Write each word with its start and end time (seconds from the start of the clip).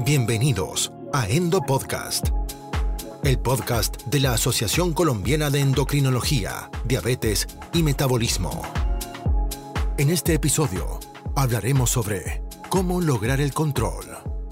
Bienvenidos 0.00 0.92
a 1.14 1.26
Endo 1.26 1.62
Podcast, 1.62 2.28
el 3.24 3.38
podcast 3.38 4.04
de 4.04 4.20
la 4.20 4.34
Asociación 4.34 4.92
Colombiana 4.92 5.48
de 5.48 5.60
Endocrinología, 5.60 6.70
Diabetes 6.84 7.48
y 7.72 7.82
Metabolismo. 7.82 8.62
En 9.96 10.10
este 10.10 10.34
episodio 10.34 11.00
hablaremos 11.34 11.90
sobre 11.90 12.42
cómo 12.68 13.00
lograr 13.00 13.40
el 13.40 13.54
control 13.54 14.04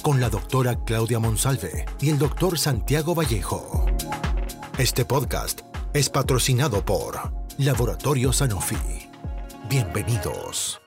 con 0.02 0.18
la 0.18 0.30
doctora 0.30 0.82
Claudia 0.84 1.18
Monsalve 1.18 1.84
y 2.00 2.08
el 2.08 2.18
doctor 2.18 2.58
Santiago 2.58 3.14
Vallejo. 3.14 3.86
Este 4.78 5.04
podcast 5.04 5.60
es 5.92 6.08
patrocinado 6.08 6.84
por 6.84 7.32
Laboratorio 7.58 8.32
Sanofi. 8.32 9.10
Bienvenidos. 9.68 10.83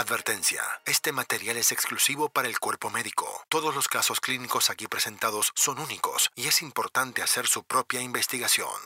Advertencia. 0.00 0.62
Este 0.86 1.12
material 1.12 1.58
es 1.58 1.72
exclusivo 1.72 2.30
para 2.30 2.48
el 2.48 2.58
cuerpo 2.58 2.88
médico. 2.88 3.26
Todos 3.50 3.74
los 3.74 3.86
casos 3.86 4.18
clínicos 4.18 4.70
aquí 4.70 4.86
presentados 4.86 5.52
son 5.54 5.78
únicos 5.78 6.30
y 6.34 6.46
es 6.48 6.62
importante 6.62 7.20
hacer 7.20 7.44
su 7.44 7.64
propia 7.64 8.00
investigación. 8.00 8.80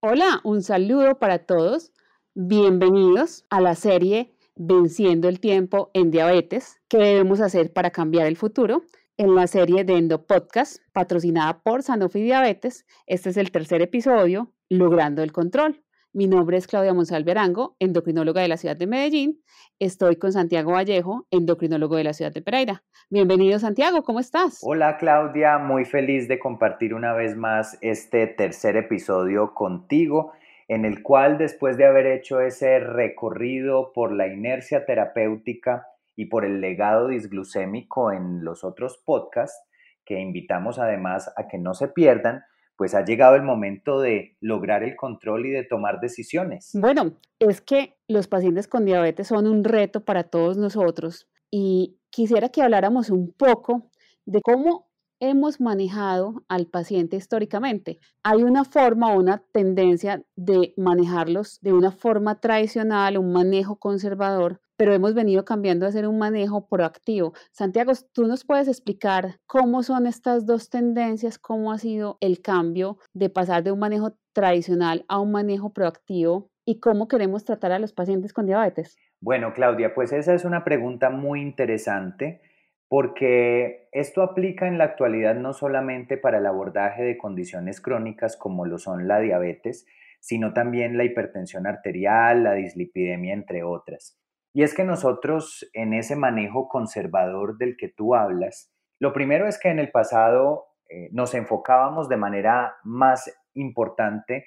Hola, 0.00 0.42
un 0.44 0.62
saludo 0.62 1.18
para 1.18 1.46
todos. 1.46 1.92
Bienvenidos 2.34 3.46
a 3.48 3.62
la 3.62 3.74
serie 3.76 4.34
Venciendo 4.56 5.30
el 5.30 5.40
tiempo 5.40 5.90
en 5.94 6.10
diabetes. 6.10 6.82
¿Qué 6.88 6.98
debemos 6.98 7.40
hacer 7.40 7.72
para 7.72 7.90
cambiar 7.90 8.26
el 8.26 8.36
futuro? 8.36 8.82
En 9.16 9.34
la 9.34 9.46
serie 9.46 9.84
de 9.84 9.96
Endo 9.96 10.26
Podcast, 10.26 10.82
patrocinada 10.92 11.62
por 11.62 11.82
Sanofi 11.82 12.20
Diabetes, 12.20 12.84
este 13.06 13.30
es 13.30 13.38
el 13.38 13.52
tercer 13.52 13.80
episodio, 13.80 14.52
Logrando 14.68 15.22
el 15.22 15.32
Control. 15.32 15.82
Mi 16.18 16.26
nombre 16.26 16.56
es 16.56 16.66
Claudia 16.66 16.92
Monsalve 16.92 17.30
Arango, 17.30 17.76
endocrinóloga 17.78 18.42
de 18.42 18.48
la 18.48 18.56
ciudad 18.56 18.76
de 18.76 18.88
Medellín. 18.88 19.40
Estoy 19.78 20.16
con 20.16 20.32
Santiago 20.32 20.72
Vallejo, 20.72 21.28
endocrinólogo 21.30 21.94
de 21.94 22.02
la 22.02 22.12
ciudad 22.12 22.32
de 22.32 22.42
Pereira. 22.42 22.82
Bienvenido, 23.08 23.60
Santiago, 23.60 24.02
¿cómo 24.02 24.18
estás? 24.18 24.58
Hola, 24.64 24.96
Claudia, 24.96 25.58
muy 25.58 25.84
feliz 25.84 26.26
de 26.26 26.40
compartir 26.40 26.92
una 26.92 27.12
vez 27.12 27.36
más 27.36 27.78
este 27.82 28.26
tercer 28.26 28.76
episodio 28.76 29.54
contigo, 29.54 30.32
en 30.66 30.84
el 30.84 31.04
cual 31.04 31.38
después 31.38 31.76
de 31.76 31.86
haber 31.86 32.06
hecho 32.06 32.40
ese 32.40 32.80
recorrido 32.80 33.92
por 33.92 34.10
la 34.10 34.26
inercia 34.26 34.84
terapéutica 34.86 35.86
y 36.16 36.24
por 36.24 36.44
el 36.44 36.60
legado 36.60 37.06
disglucémico 37.06 38.10
en 38.10 38.42
los 38.42 38.64
otros 38.64 39.00
podcasts, 39.06 39.62
que 40.04 40.18
invitamos 40.18 40.80
además 40.80 41.32
a 41.36 41.46
que 41.46 41.58
no 41.58 41.74
se 41.74 41.86
pierdan, 41.86 42.42
pues 42.78 42.94
ha 42.94 43.04
llegado 43.04 43.34
el 43.34 43.42
momento 43.42 44.00
de 44.00 44.36
lograr 44.40 44.84
el 44.84 44.94
control 44.94 45.46
y 45.46 45.50
de 45.50 45.64
tomar 45.64 46.00
decisiones. 46.00 46.70
Bueno, 46.74 47.18
es 47.40 47.60
que 47.60 47.96
los 48.06 48.28
pacientes 48.28 48.68
con 48.68 48.84
diabetes 48.84 49.26
son 49.26 49.48
un 49.48 49.64
reto 49.64 50.04
para 50.04 50.22
todos 50.22 50.56
nosotros 50.56 51.28
y 51.50 51.98
quisiera 52.10 52.50
que 52.50 52.62
habláramos 52.62 53.10
un 53.10 53.32
poco 53.32 53.90
de 54.26 54.40
cómo 54.42 54.88
hemos 55.18 55.60
manejado 55.60 56.44
al 56.46 56.66
paciente 56.66 57.16
históricamente. 57.16 57.98
Hay 58.22 58.44
una 58.44 58.64
forma 58.64 59.12
o 59.12 59.18
una 59.18 59.42
tendencia 59.50 60.22
de 60.36 60.72
manejarlos 60.76 61.58
de 61.60 61.72
una 61.72 61.90
forma 61.90 62.38
tradicional, 62.38 63.18
un 63.18 63.32
manejo 63.32 63.74
conservador, 63.74 64.60
pero 64.78 64.94
hemos 64.94 65.12
venido 65.12 65.44
cambiando 65.44 65.84
a 65.84 65.88
hacer 65.88 66.06
un 66.06 66.18
manejo 66.18 66.68
proactivo. 66.68 67.34
Santiago, 67.50 67.92
¿tú 68.14 68.26
nos 68.26 68.44
puedes 68.44 68.68
explicar 68.68 69.40
cómo 69.46 69.82
son 69.82 70.06
estas 70.06 70.46
dos 70.46 70.70
tendencias, 70.70 71.38
cómo 71.38 71.72
ha 71.72 71.78
sido 71.78 72.16
el 72.20 72.40
cambio 72.40 72.98
de 73.12 73.28
pasar 73.28 73.64
de 73.64 73.72
un 73.72 73.80
manejo 73.80 74.16
tradicional 74.32 75.04
a 75.08 75.18
un 75.18 75.32
manejo 75.32 75.72
proactivo 75.72 76.48
y 76.64 76.78
cómo 76.78 77.08
queremos 77.08 77.44
tratar 77.44 77.72
a 77.72 77.80
los 77.80 77.92
pacientes 77.92 78.32
con 78.32 78.46
diabetes? 78.46 78.96
Bueno, 79.20 79.52
Claudia, 79.52 79.94
pues 79.94 80.12
esa 80.12 80.32
es 80.32 80.44
una 80.44 80.62
pregunta 80.62 81.10
muy 81.10 81.40
interesante 81.42 82.40
porque 82.86 83.88
esto 83.90 84.22
aplica 84.22 84.68
en 84.68 84.78
la 84.78 84.84
actualidad 84.84 85.34
no 85.34 85.54
solamente 85.54 86.16
para 86.16 86.38
el 86.38 86.46
abordaje 86.46 87.02
de 87.02 87.18
condiciones 87.18 87.80
crónicas 87.80 88.36
como 88.36 88.64
lo 88.64 88.78
son 88.78 89.08
la 89.08 89.18
diabetes, 89.18 89.86
sino 90.20 90.52
también 90.52 90.96
la 90.96 91.04
hipertensión 91.04 91.66
arterial, 91.66 92.44
la 92.44 92.54
dislipidemia, 92.54 93.34
entre 93.34 93.64
otras. 93.64 94.16
Y 94.58 94.64
es 94.64 94.74
que 94.74 94.82
nosotros 94.82 95.70
en 95.72 95.94
ese 95.94 96.16
manejo 96.16 96.66
conservador 96.66 97.58
del 97.58 97.76
que 97.76 97.86
tú 97.86 98.16
hablas, 98.16 98.72
lo 98.98 99.12
primero 99.12 99.46
es 99.46 99.56
que 99.56 99.68
en 99.68 99.78
el 99.78 99.92
pasado 99.92 100.66
eh, 100.88 101.10
nos 101.12 101.32
enfocábamos 101.34 102.08
de 102.08 102.16
manera 102.16 102.74
más 102.82 103.32
importante 103.54 104.46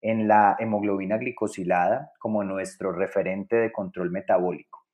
en 0.00 0.28
la 0.28 0.54
hemoglobina 0.60 1.16
glicosilada 1.16 2.12
como 2.20 2.44
nuestro 2.44 2.92
referente 2.92 3.56
de 3.56 3.72
control 3.72 4.12
metabólico. 4.12 4.86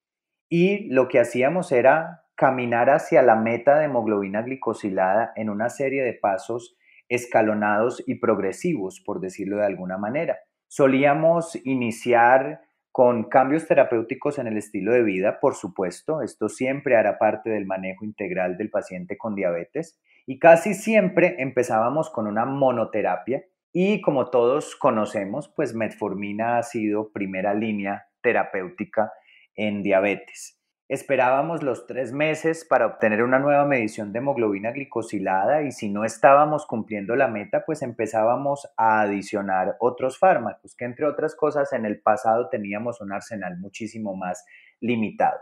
Y 0.48 0.88
lo 0.88 1.08
que 1.08 1.20
hacíamos 1.20 1.70
era 1.70 2.22
caminar 2.34 2.88
hacia 2.88 3.20
la 3.20 3.36
meta 3.36 3.78
de 3.78 3.84
hemoglobina 3.84 4.40
glicosilada 4.40 5.34
en 5.36 5.50
una 5.50 5.68
serie 5.68 6.02
de 6.02 6.14
pasos 6.14 6.74
escalonados 7.10 8.02
y 8.06 8.14
progresivos, 8.14 9.02
por 9.04 9.20
decirlo 9.20 9.58
de 9.58 9.66
alguna 9.66 9.98
manera. 9.98 10.38
Solíamos 10.68 11.54
iniciar 11.66 12.62
con 12.94 13.24
cambios 13.24 13.66
terapéuticos 13.66 14.38
en 14.38 14.46
el 14.46 14.56
estilo 14.56 14.92
de 14.92 15.02
vida, 15.02 15.40
por 15.40 15.56
supuesto, 15.56 16.22
esto 16.22 16.48
siempre 16.48 16.94
hará 16.94 17.18
parte 17.18 17.50
del 17.50 17.66
manejo 17.66 18.04
integral 18.04 18.56
del 18.56 18.70
paciente 18.70 19.18
con 19.18 19.34
diabetes 19.34 19.98
y 20.26 20.38
casi 20.38 20.74
siempre 20.74 21.34
empezábamos 21.40 22.08
con 22.08 22.28
una 22.28 22.44
monoterapia 22.44 23.42
y 23.72 24.00
como 24.00 24.30
todos 24.30 24.76
conocemos, 24.76 25.48
pues 25.48 25.74
metformina 25.74 26.56
ha 26.58 26.62
sido 26.62 27.10
primera 27.10 27.52
línea 27.52 28.06
terapéutica 28.20 29.12
en 29.56 29.82
diabetes. 29.82 30.60
Esperábamos 30.86 31.62
los 31.62 31.86
tres 31.86 32.12
meses 32.12 32.66
para 32.68 32.84
obtener 32.84 33.22
una 33.22 33.38
nueva 33.38 33.64
medición 33.64 34.12
de 34.12 34.18
hemoglobina 34.18 34.70
glicosilada 34.70 35.62
y 35.62 35.72
si 35.72 35.88
no 35.88 36.04
estábamos 36.04 36.66
cumpliendo 36.66 37.16
la 37.16 37.26
meta, 37.26 37.64
pues 37.64 37.80
empezábamos 37.80 38.70
a 38.76 39.00
adicionar 39.00 39.76
otros 39.80 40.18
fármacos, 40.18 40.76
que 40.76 40.84
entre 40.84 41.06
otras 41.06 41.34
cosas 41.36 41.72
en 41.72 41.86
el 41.86 42.02
pasado 42.02 42.50
teníamos 42.50 43.00
un 43.00 43.12
arsenal 43.12 43.56
muchísimo 43.58 44.14
más 44.14 44.44
limitado. 44.80 45.40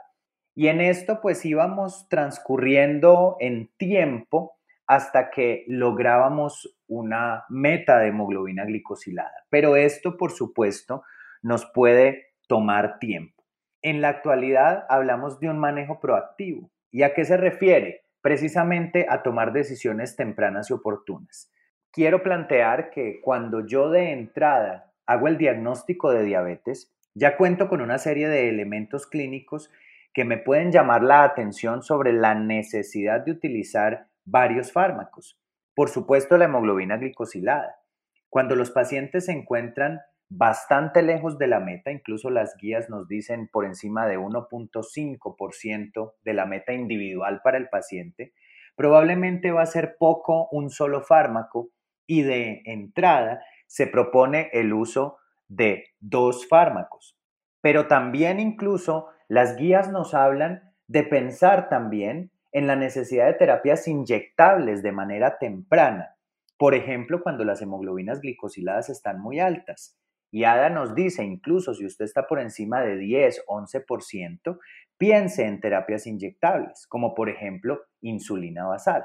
Y 0.54 0.68
en 0.68 0.80
esto 0.80 1.20
pues 1.20 1.44
íbamos 1.44 2.08
transcurriendo 2.08 3.36
en 3.40 3.68
tiempo 3.76 4.58
hasta 4.86 5.30
que 5.30 5.64
lográbamos 5.66 6.78
una 6.86 7.46
meta 7.48 7.98
de 7.98 8.08
hemoglobina 8.08 8.64
glicosilada. 8.64 9.44
Pero 9.50 9.74
esto, 9.74 10.16
por 10.16 10.30
supuesto, 10.30 11.02
nos 11.40 11.66
puede 11.66 12.34
tomar 12.46 13.00
tiempo. 13.00 13.41
En 13.82 14.00
la 14.00 14.10
actualidad 14.10 14.86
hablamos 14.88 15.40
de 15.40 15.48
un 15.48 15.58
manejo 15.58 15.98
proactivo. 15.98 16.70
¿Y 16.92 17.02
a 17.02 17.14
qué 17.14 17.24
se 17.24 17.36
refiere? 17.36 18.04
Precisamente 18.20 19.06
a 19.08 19.22
tomar 19.22 19.52
decisiones 19.52 20.14
tempranas 20.14 20.70
y 20.70 20.72
oportunas. 20.72 21.50
Quiero 21.90 22.22
plantear 22.22 22.90
que 22.90 23.20
cuando 23.20 23.66
yo 23.66 23.90
de 23.90 24.12
entrada 24.12 24.92
hago 25.04 25.26
el 25.26 25.36
diagnóstico 25.36 26.12
de 26.12 26.22
diabetes, 26.22 26.94
ya 27.14 27.36
cuento 27.36 27.68
con 27.68 27.80
una 27.80 27.98
serie 27.98 28.28
de 28.28 28.48
elementos 28.48 29.06
clínicos 29.06 29.68
que 30.14 30.24
me 30.24 30.38
pueden 30.38 30.70
llamar 30.70 31.02
la 31.02 31.24
atención 31.24 31.82
sobre 31.82 32.12
la 32.12 32.34
necesidad 32.34 33.20
de 33.20 33.32
utilizar 33.32 34.06
varios 34.24 34.70
fármacos. 34.72 35.38
Por 35.74 35.88
supuesto, 35.88 36.38
la 36.38 36.44
hemoglobina 36.44 36.98
glicosilada. 36.98 37.80
Cuando 38.28 38.54
los 38.54 38.70
pacientes 38.70 39.26
se 39.26 39.32
encuentran 39.32 40.00
bastante 40.34 41.02
lejos 41.02 41.36
de 41.38 41.46
la 41.46 41.60
meta, 41.60 41.90
incluso 41.90 42.30
las 42.30 42.56
guías 42.56 42.88
nos 42.88 43.06
dicen 43.06 43.48
por 43.48 43.66
encima 43.66 44.06
de 44.06 44.18
1.5% 44.18 46.14
de 46.22 46.32
la 46.32 46.46
meta 46.46 46.72
individual 46.72 47.42
para 47.44 47.58
el 47.58 47.68
paciente, 47.68 48.32
probablemente 48.74 49.50
va 49.50 49.60
a 49.62 49.66
ser 49.66 49.96
poco 49.98 50.48
un 50.50 50.70
solo 50.70 51.02
fármaco 51.02 51.68
y 52.06 52.22
de 52.22 52.62
entrada 52.64 53.44
se 53.66 53.86
propone 53.86 54.48
el 54.52 54.72
uso 54.72 55.18
de 55.48 55.84
dos 56.00 56.48
fármacos. 56.48 57.18
Pero 57.60 57.86
también 57.86 58.40
incluso 58.40 59.08
las 59.28 59.56
guías 59.56 59.90
nos 59.90 60.14
hablan 60.14 60.62
de 60.86 61.02
pensar 61.02 61.68
también 61.68 62.30
en 62.52 62.66
la 62.66 62.76
necesidad 62.76 63.26
de 63.26 63.34
terapias 63.34 63.86
inyectables 63.86 64.82
de 64.82 64.92
manera 64.92 65.36
temprana. 65.38 66.16
Por 66.56 66.74
ejemplo, 66.74 67.22
cuando 67.22 67.44
las 67.44 67.60
hemoglobinas 67.60 68.20
glicosiladas 68.20 68.88
están 68.88 69.20
muy 69.20 69.40
altas. 69.40 69.98
Y 70.34 70.44
ADA 70.44 70.70
nos 70.70 70.94
dice, 70.94 71.22
incluso 71.22 71.74
si 71.74 71.84
usted 71.84 72.06
está 72.06 72.26
por 72.26 72.40
encima 72.40 72.80
de 72.80 72.96
10, 72.96 73.44
11%, 73.46 74.58
piense 74.96 75.44
en 75.44 75.60
terapias 75.60 76.06
inyectables, 76.06 76.86
como 76.88 77.14
por 77.14 77.28
ejemplo 77.28 77.82
insulina 78.00 78.64
basal, 78.64 79.04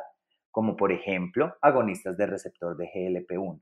como 0.52 0.78
por 0.78 0.94
ejemplo 0.94 1.56
agonistas 1.62 2.18
de 2.18 2.28
receptor 2.28 2.78
de 2.78 2.88
GLP-1. 2.88 3.62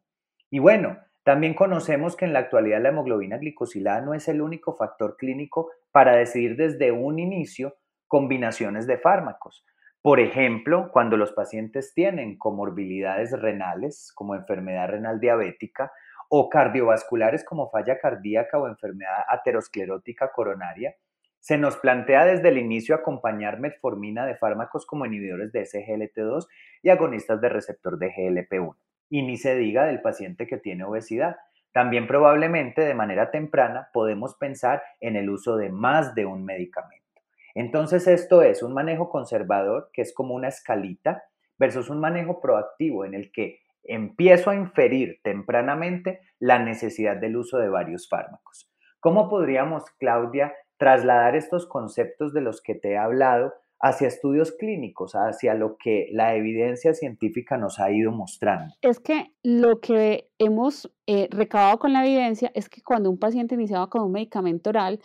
Y 0.51 0.59
bueno, 0.59 0.99
también 1.23 1.55
conocemos 1.55 2.15
que 2.15 2.25
en 2.25 2.33
la 2.33 2.39
actualidad 2.39 2.83
la 2.83 2.89
hemoglobina 2.89 3.39
glicosilada 3.39 3.99
no 4.01 4.13
es 4.13 4.27
el 4.27 4.41
único 4.41 4.75
factor 4.75 5.17
clínico 5.17 5.71
para 5.91 6.15
decidir 6.15 6.55
desde 6.57 6.91
un 6.91 7.17
inicio 7.17 7.77
combinaciones 8.07 8.85
de 8.85 8.99
fármacos. 8.99 9.65
Por 10.03 10.19
ejemplo, 10.19 10.91
cuando 10.93 11.17
los 11.17 11.31
pacientes 11.31 11.95
tienen 11.95 12.37
comorbilidades 12.37 13.31
renales, 13.31 14.11
como 14.13 14.35
enfermedad 14.35 14.89
renal 14.89 15.19
diabética, 15.19 15.91
o 16.29 16.49
cardiovasculares 16.49 17.43
como 17.43 17.69
falla 17.69 17.99
cardíaca 17.99 18.57
o 18.57 18.67
enfermedad 18.67 19.23
aterosclerótica 19.27 20.31
coronaria, 20.31 20.95
Se 21.39 21.59
nos 21.59 21.77
plantea 21.77 22.25
desde 22.25 22.49
el 22.49 22.57
inicio 22.57 22.95
acompañar 22.95 23.59
metformina 23.59 24.25
de 24.25 24.35
fármacos 24.35 24.87
como 24.87 25.05
inhibidores 25.05 25.51
de 25.51 25.61
SGLT2 25.61 26.47
y 26.81 26.89
agonistas 26.89 27.39
de 27.39 27.49
receptor 27.49 27.99
de 27.99 28.11
GLP1. 28.11 28.75
Y 29.11 29.21
ni 29.21 29.37
se 29.37 29.55
diga 29.55 29.85
del 29.85 30.01
paciente 30.01 30.47
que 30.47 30.57
tiene 30.57 30.85
obesidad. 30.85 31.35
También 31.71 32.07
probablemente 32.07 32.81
de 32.81 32.95
manera 32.95 33.29
temprana 33.29 33.89
podemos 33.93 34.33
pensar 34.35 34.81
en 34.99 35.15
el 35.15 35.29
uso 35.29 35.55
de 35.55 35.69
más 35.69 36.15
de 36.15 36.25
un 36.25 36.45
medicamento. 36.45 37.21
Entonces 37.53 38.07
esto 38.07 38.41
es 38.41 38.63
un 38.63 38.73
manejo 38.73 39.09
conservador 39.09 39.89
que 39.93 40.01
es 40.01 40.13
como 40.15 40.33
una 40.33 40.47
escalita 40.47 41.25
versus 41.57 41.89
un 41.89 41.99
manejo 41.99 42.41
proactivo 42.41 43.05
en 43.05 43.13
el 43.13 43.31
que 43.31 43.59
empiezo 43.85 44.49
a 44.49 44.55
inferir 44.55 45.19
tempranamente 45.23 46.19
la 46.39 46.59
necesidad 46.59 47.17
del 47.17 47.37
uso 47.37 47.57
de 47.57 47.69
varios 47.69 48.09
fármacos. 48.09 48.69
¿Cómo 48.99 49.29
podríamos, 49.29 49.83
Claudia, 49.99 50.53
trasladar 50.77 51.35
estos 51.35 51.67
conceptos 51.67 52.33
de 52.33 52.41
los 52.41 52.61
que 52.61 52.75
te 52.75 52.91
he 52.91 52.97
hablado 52.97 53.53
hacia 53.79 54.07
estudios 54.07 54.51
clínicos, 54.53 55.13
hacia 55.13 55.53
lo 55.53 55.77
que 55.77 56.07
la 56.11 56.35
evidencia 56.35 56.93
científica 56.93 57.57
nos 57.57 57.79
ha 57.79 57.91
ido 57.91 58.11
mostrando. 58.11 58.73
Es 58.81 58.99
que 58.99 59.33
lo 59.43 59.79
que 59.79 60.29
hemos 60.39 60.91
eh, 61.07 61.27
recabado 61.29 61.77
con 61.79 61.93
la 61.93 62.05
evidencia 62.05 62.51
es 62.55 62.69
que 62.69 62.81
cuando 62.81 63.09
un 63.09 63.19
paciente 63.19 63.55
iniciaba 63.55 63.89
con 63.89 64.03
un 64.03 64.11
medicamento 64.11 64.69
oral, 64.69 64.99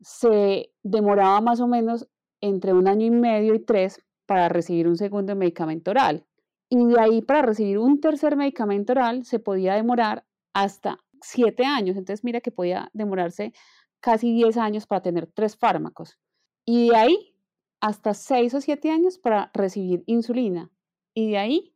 se 0.00 0.70
demoraba 0.82 1.40
más 1.40 1.60
o 1.60 1.68
menos 1.68 2.08
entre 2.40 2.72
un 2.72 2.86
año 2.86 3.06
y 3.06 3.10
medio 3.10 3.54
y 3.54 3.64
tres 3.64 4.04
para 4.26 4.48
recibir 4.48 4.88
un 4.88 4.96
segundo 4.96 5.34
medicamento 5.34 5.90
oral. 5.90 6.24
Y 6.70 6.84
de 6.86 7.00
ahí 7.00 7.22
para 7.22 7.42
recibir 7.42 7.78
un 7.78 8.00
tercer 8.00 8.36
medicamento 8.36 8.92
oral 8.92 9.24
se 9.24 9.38
podía 9.38 9.74
demorar 9.74 10.24
hasta 10.52 10.98
siete 11.20 11.64
años. 11.64 11.96
Entonces 11.96 12.24
mira 12.24 12.40
que 12.40 12.50
podía 12.50 12.90
demorarse 12.92 13.52
casi 14.00 14.32
10 14.32 14.56
años 14.56 14.86
para 14.86 15.02
tener 15.02 15.26
tres 15.26 15.56
fármacos. 15.56 16.18
Y 16.64 16.90
de 16.90 16.96
ahí 16.96 17.34
hasta 17.80 18.14
6 18.14 18.54
o 18.54 18.60
7 18.60 18.90
años 18.90 19.18
para 19.18 19.50
recibir 19.54 20.02
insulina. 20.06 20.70
Y 21.14 21.30
de 21.30 21.38
ahí 21.38 21.74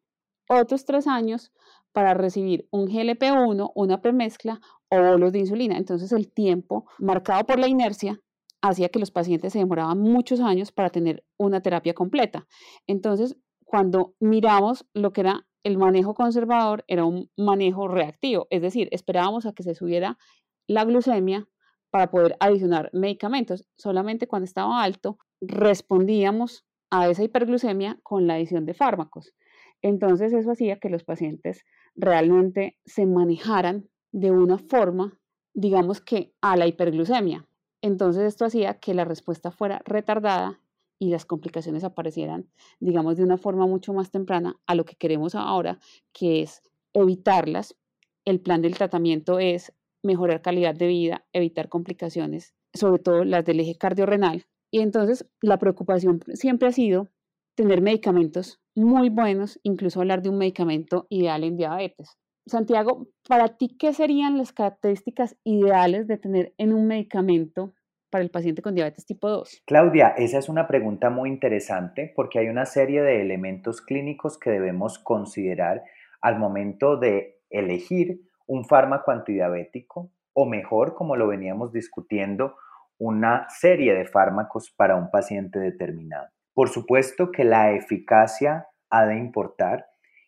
otros 0.49 0.85
3 0.85 1.07
años 1.07 1.53
para 1.93 2.15
recibir 2.15 2.69
un 2.71 2.87
GLP-1, 2.87 3.73
una 3.75 4.01
premezcla 4.01 4.61
o 4.89 5.01
bolos 5.01 5.33
de 5.33 5.41
insulina. 5.41 5.77
Entonces 5.77 6.13
el 6.13 6.31
tiempo 6.31 6.87
marcado 6.99 7.45
por 7.45 7.59
la 7.59 7.69
inercia 7.69 8.21
hacía 8.63 8.89
que 8.89 9.01
los 9.01 9.11
pacientes 9.11 9.53
se 9.53 9.59
demoraban 9.59 9.99
muchos 9.99 10.41
años 10.41 10.71
para 10.71 10.91
tener 10.91 11.25
una 11.37 11.61
terapia 11.61 11.95
completa. 11.95 12.47
Entonces, 12.87 13.37
cuando 13.73 14.15
miramos 14.21 14.85
lo 14.93 15.15
que 15.15 15.23
era 15.23 15.47
el 15.65 15.79
manejo 15.79 16.13
conservador, 16.13 16.85
era 16.89 17.07
un 17.07 17.31
manejo 17.39 17.89
reactivo, 17.89 18.47
es 18.51 18.61
decir, 18.61 18.91
esperábamos 18.91 19.47
a 19.47 19.55
que 19.55 19.63
se 19.63 19.75
subiera 19.75 20.19
la 20.67 20.85
glucemia 20.85 21.49
para 21.89 22.11
poder 22.11 22.37
adicionar 22.39 22.91
medicamentos. 22.93 23.67
Solamente 23.79 24.27
cuando 24.27 24.45
estaba 24.45 24.83
alto 24.83 25.17
respondíamos 25.41 26.67
a 26.91 27.09
esa 27.09 27.23
hiperglucemia 27.23 27.99
con 28.03 28.27
la 28.27 28.35
adición 28.35 28.67
de 28.67 28.75
fármacos. 28.75 29.33
Entonces 29.81 30.35
eso 30.35 30.51
hacía 30.51 30.79
que 30.79 30.91
los 30.91 31.03
pacientes 31.03 31.65
realmente 31.95 32.79
se 32.85 33.07
manejaran 33.07 33.89
de 34.11 34.33
una 34.33 34.59
forma, 34.59 35.19
digamos 35.55 36.03
que 36.03 36.35
a 36.43 36.59
la 36.59 36.67
hiperglucemia. 36.67 37.49
Entonces 37.81 38.25
esto 38.25 38.45
hacía 38.45 38.81
que 38.81 38.93
la 38.93 39.07
respuesta 39.07 39.51
fuera 39.51 39.81
retardada 39.87 40.61
y 41.03 41.09
las 41.09 41.25
complicaciones 41.25 41.83
aparecieran, 41.83 42.49
digamos, 42.79 43.17
de 43.17 43.25
una 43.25 43.37
forma 43.37 43.67
mucho 43.67 43.93
más 43.93 44.13
temprana 44.13 44.61
a 44.69 44.77
lo 44.77 44.85
que 44.85 44.95
queremos 44.95 45.35
ahora, 45.35 45.81
que 46.13 46.43
es 46.43 46.63
evitarlas. 46.93 47.75
El 48.25 48.41
plan 48.41 48.63
del 48.63 48.77
tratamiento 48.77 49.41
es 49.41 49.73
mejorar 50.05 50.43
calidad 50.43 50.77
de 50.77 50.87
vida, 50.87 51.27
evitar 51.33 51.69
complicaciones, 51.69 52.55
sobre 52.73 53.03
todo 53.03 53.25
las 53.25 53.45
del 53.45 53.59
eje 53.59 53.75
cardiorrenal. 53.75 54.47
Y 54.71 54.79
entonces 54.79 55.27
la 55.41 55.59
preocupación 55.59 56.21
siempre 56.35 56.69
ha 56.69 56.73
sido 56.73 57.09
tener 57.57 57.81
medicamentos 57.81 58.61
muy 58.77 59.09
buenos, 59.09 59.59
incluso 59.65 59.99
hablar 59.99 60.23
de 60.23 60.29
un 60.29 60.39
medicamento 60.39 61.09
ideal 61.11 61.43
en 61.43 61.57
diabetes. 61.57 62.17
Santiago, 62.47 63.09
para 63.29 63.57
ti, 63.57 63.77
¿qué 63.77 63.93
serían 63.93 64.39
las 64.39 64.53
características 64.53 65.37
ideales 65.43 66.07
de 66.07 66.19
tener 66.19 66.55
en 66.59 66.73
un 66.73 66.87
medicamento 66.87 67.75
para 68.13 68.23
el 68.23 68.31
paciente 68.31 68.63
con 68.63 68.77
diabetes 68.77 69.07
tipo 69.07 69.29
2? 69.29 69.63
Claudia, 69.67 70.15
esa 70.17 70.39
es 70.39 70.49
una 70.49 70.69
pregunta 70.69 71.11
muy 71.11 71.31
interesante 71.31 72.13
porque 72.15 72.39
hay 72.39 72.49
una 72.49 72.67
serie 72.67 73.03
de 73.03 73.23
elementos 73.23 73.81
clínicos 73.81 74.39
que 74.39 74.51
debemos 74.51 75.01
considerar 75.01 75.83
al 76.21 76.39
momento 76.39 76.99
de 76.99 77.41
elegir 77.51 78.21
un 78.47 78.67
fármaco 78.67 79.11
antidiabético 79.11 80.13
o 80.35 80.47
mejor, 80.47 80.95
como 80.95 81.17
lo 81.17 81.27
veníamos 81.27 81.73
discutiendo, 81.73 82.55
una 82.99 83.49
serie 83.49 83.95
de 83.95 84.05
fármacos 84.05 84.71
para 84.71 84.95
un 84.95 85.11
paciente 85.11 85.59
determinado. 85.59 86.29
Por 86.55 86.69
supuesto 86.69 87.33
que 87.33 87.45
la 87.45 87.73
eficacia 87.73 88.69
ha 88.91 89.07
de 89.07 89.17
importar 89.17 89.87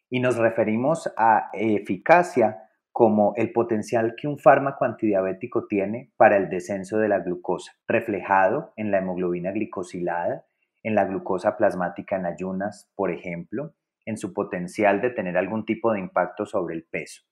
y 0.09 0.21
nos 0.21 0.37
referimos 0.37 1.13
a 1.19 1.51
eficacia 1.53 2.65
como 2.95 3.33
el 3.35 3.51
potencial 3.51 4.15
que 4.17 4.29
un 4.29 4.39
fármaco 4.39 4.85
antidiabético 4.85 5.67
tiene 5.67 6.13
para 6.17 6.37
el 6.37 6.49
descenso 6.49 6.99
de 6.99 7.09
la 7.09 7.19
glucosa, 7.19 7.73
reflejado 7.89 8.73
en 8.77 8.93
la 8.93 8.99
hemoglobina 8.99 9.51
glicosilada, 9.51 10.47
en 10.85 10.95
la 10.95 11.05
glucosa 11.05 11.57
plasmática 11.57 12.15
en 12.15 12.25
ayunas, 12.25 12.89
por 12.95 13.11
ejemplo, 13.11 13.75
en 14.07 14.17
su 14.17 14.33
potencial 14.33 15.01
de 15.01 15.11
tener 15.11 15.37
algún 15.37 15.65
tipo 15.65 15.93
de 15.93 15.99
impacto 15.99 16.47
sobre 16.47 16.77
el 16.77 16.85
peso. 16.85 17.23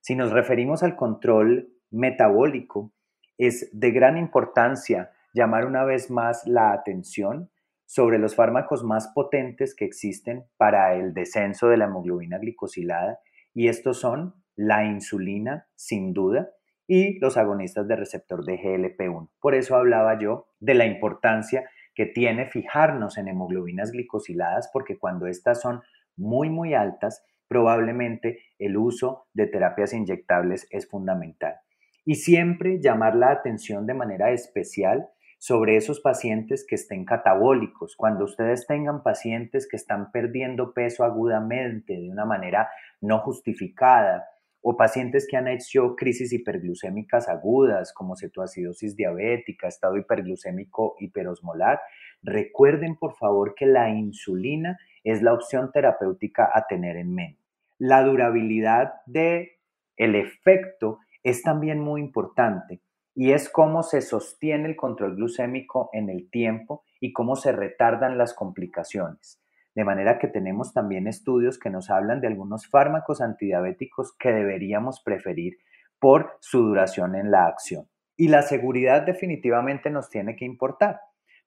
Si 0.00 0.16
nos 0.16 0.32
referimos 0.32 0.82
al 0.82 0.96
control 0.96 1.68
metabólico, 1.92 2.92
es 3.38 3.70
de 3.72 3.92
gran 3.92 4.18
importancia 4.18 5.12
llamar 5.32 5.66
una 5.66 5.84
vez 5.84 6.10
más 6.10 6.44
la 6.48 6.72
atención 6.72 7.48
sobre 7.84 8.18
los 8.18 8.34
fármacos 8.34 8.82
más 8.82 9.06
potentes 9.14 9.76
que 9.76 9.84
existen 9.84 10.46
para 10.56 10.94
el 10.94 11.14
descenso 11.14 11.68
de 11.68 11.76
la 11.76 11.84
hemoglobina 11.84 12.38
glicosilada 12.38 13.20
y 13.54 13.68
estos 13.68 14.00
son 14.00 14.34
la 14.56 14.84
insulina, 14.84 15.68
sin 15.76 16.12
duda, 16.12 16.50
y 16.88 17.18
los 17.18 17.36
agonistas 17.36 17.86
de 17.88 17.96
receptor 17.96 18.44
de 18.44 18.58
GLP-1. 18.58 19.28
Por 19.40 19.54
eso 19.54 19.76
hablaba 19.76 20.18
yo 20.18 20.48
de 20.60 20.74
la 20.74 20.86
importancia 20.86 21.68
que 21.94 22.06
tiene 22.06 22.46
fijarnos 22.46 23.18
en 23.18 23.28
hemoglobinas 23.28 23.90
glicosiladas 23.90 24.70
porque 24.72 24.98
cuando 24.98 25.26
estas 25.26 25.60
son 25.60 25.82
muy 26.16 26.50
muy 26.50 26.74
altas 26.74 27.24
probablemente 27.48 28.40
el 28.58 28.76
uso 28.76 29.26
de 29.32 29.46
terapias 29.46 29.92
inyectables 29.92 30.66
es 30.70 30.88
fundamental. 30.88 31.56
Y 32.04 32.16
siempre 32.16 32.80
llamar 32.80 33.16
la 33.16 33.30
atención 33.30 33.86
de 33.86 33.94
manera 33.94 34.30
especial 34.30 35.08
sobre 35.38 35.76
esos 35.76 36.00
pacientes 36.00 36.64
que 36.66 36.76
estén 36.76 37.04
catabólicos. 37.04 37.94
Cuando 37.96 38.24
ustedes 38.24 38.66
tengan 38.66 39.02
pacientes 39.02 39.68
que 39.68 39.76
están 39.76 40.10
perdiendo 40.10 40.72
peso 40.72 41.04
agudamente 41.04 41.94
de 41.94 42.10
una 42.10 42.24
manera 42.24 42.68
no 43.00 43.18
justificada, 43.20 44.26
o 44.68 44.76
pacientes 44.76 45.28
que 45.30 45.36
han 45.36 45.46
hecho 45.46 45.94
crisis 45.94 46.32
hiperglucémicas 46.32 47.28
agudas 47.28 47.92
como 47.92 48.16
cetoacidosis 48.16 48.96
diabética, 48.96 49.68
estado 49.68 49.96
hiperglucémico 49.96 50.96
hiperosmolar, 50.98 51.78
recuerden 52.20 52.96
por 52.96 53.14
favor 53.14 53.54
que 53.54 53.64
la 53.64 53.90
insulina 53.90 54.76
es 55.04 55.22
la 55.22 55.34
opción 55.34 55.70
terapéutica 55.70 56.50
a 56.52 56.66
tener 56.66 56.96
en 56.96 57.14
mente. 57.14 57.40
La 57.78 58.02
durabilidad 58.02 58.94
de 59.06 59.60
el 59.96 60.16
efecto 60.16 60.98
es 61.22 61.42
también 61.42 61.78
muy 61.78 62.00
importante 62.00 62.82
y 63.14 63.34
es 63.34 63.48
cómo 63.48 63.84
se 63.84 64.00
sostiene 64.00 64.68
el 64.68 64.74
control 64.74 65.14
glucémico 65.14 65.90
en 65.92 66.10
el 66.10 66.28
tiempo 66.28 66.82
y 66.98 67.12
cómo 67.12 67.36
se 67.36 67.52
retardan 67.52 68.18
las 68.18 68.34
complicaciones. 68.34 69.40
De 69.76 69.84
manera 69.84 70.18
que 70.18 70.26
tenemos 70.26 70.72
también 70.72 71.06
estudios 71.06 71.58
que 71.58 71.70
nos 71.70 71.88
hablan 71.90 72.20
de 72.20 72.26
algunos 72.26 72.66
fármacos 72.66 73.20
antidiabéticos 73.20 74.12
que 74.18 74.32
deberíamos 74.32 75.00
preferir 75.04 75.58
por 76.00 76.36
su 76.40 76.62
duración 76.62 77.14
en 77.14 77.30
la 77.30 77.46
acción. 77.46 77.86
Y 78.16 78.28
la 78.28 78.42
seguridad 78.42 79.02
definitivamente 79.02 79.90
nos 79.90 80.10
tiene 80.10 80.34
que 80.34 80.44
importar 80.44 80.98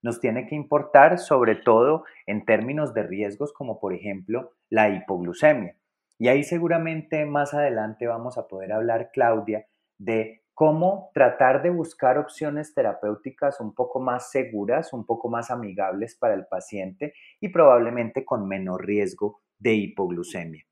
nos 0.01 0.19
tiene 0.19 0.47
que 0.47 0.55
importar 0.55 1.19
sobre 1.19 1.55
todo 1.55 2.05
en 2.25 2.45
términos 2.45 2.93
de 2.93 3.03
riesgos 3.03 3.53
como 3.53 3.79
por 3.79 3.93
ejemplo 3.93 4.53
la 4.69 4.89
hipoglucemia. 4.89 5.75
Y 6.17 6.27
ahí 6.27 6.43
seguramente 6.43 7.25
más 7.25 7.53
adelante 7.53 8.07
vamos 8.07 8.37
a 8.37 8.47
poder 8.47 8.73
hablar, 8.73 9.09
Claudia, 9.13 9.65
de 9.97 10.43
cómo 10.59 11.09
tratar 11.13 11.63
de 11.63 11.69
buscar 11.69 12.17
opciones 12.17 12.73
terapéuticas 12.73 13.61
un 13.61 13.73
poco 13.73 14.01
más 14.01 14.29
seguras, 14.29 14.91
un 14.91 15.05
poco 15.05 15.29
más 15.29 15.51
amigables 15.51 16.17
para 16.17 16.33
el 16.33 16.47
paciente 16.47 17.13
y 17.39 17.47
probablemente 17.47 18.25
con 18.25 18.45
menor 18.45 18.85
riesgo 18.85 19.39
de 19.57 19.75
hipoglucemia. 19.75 20.65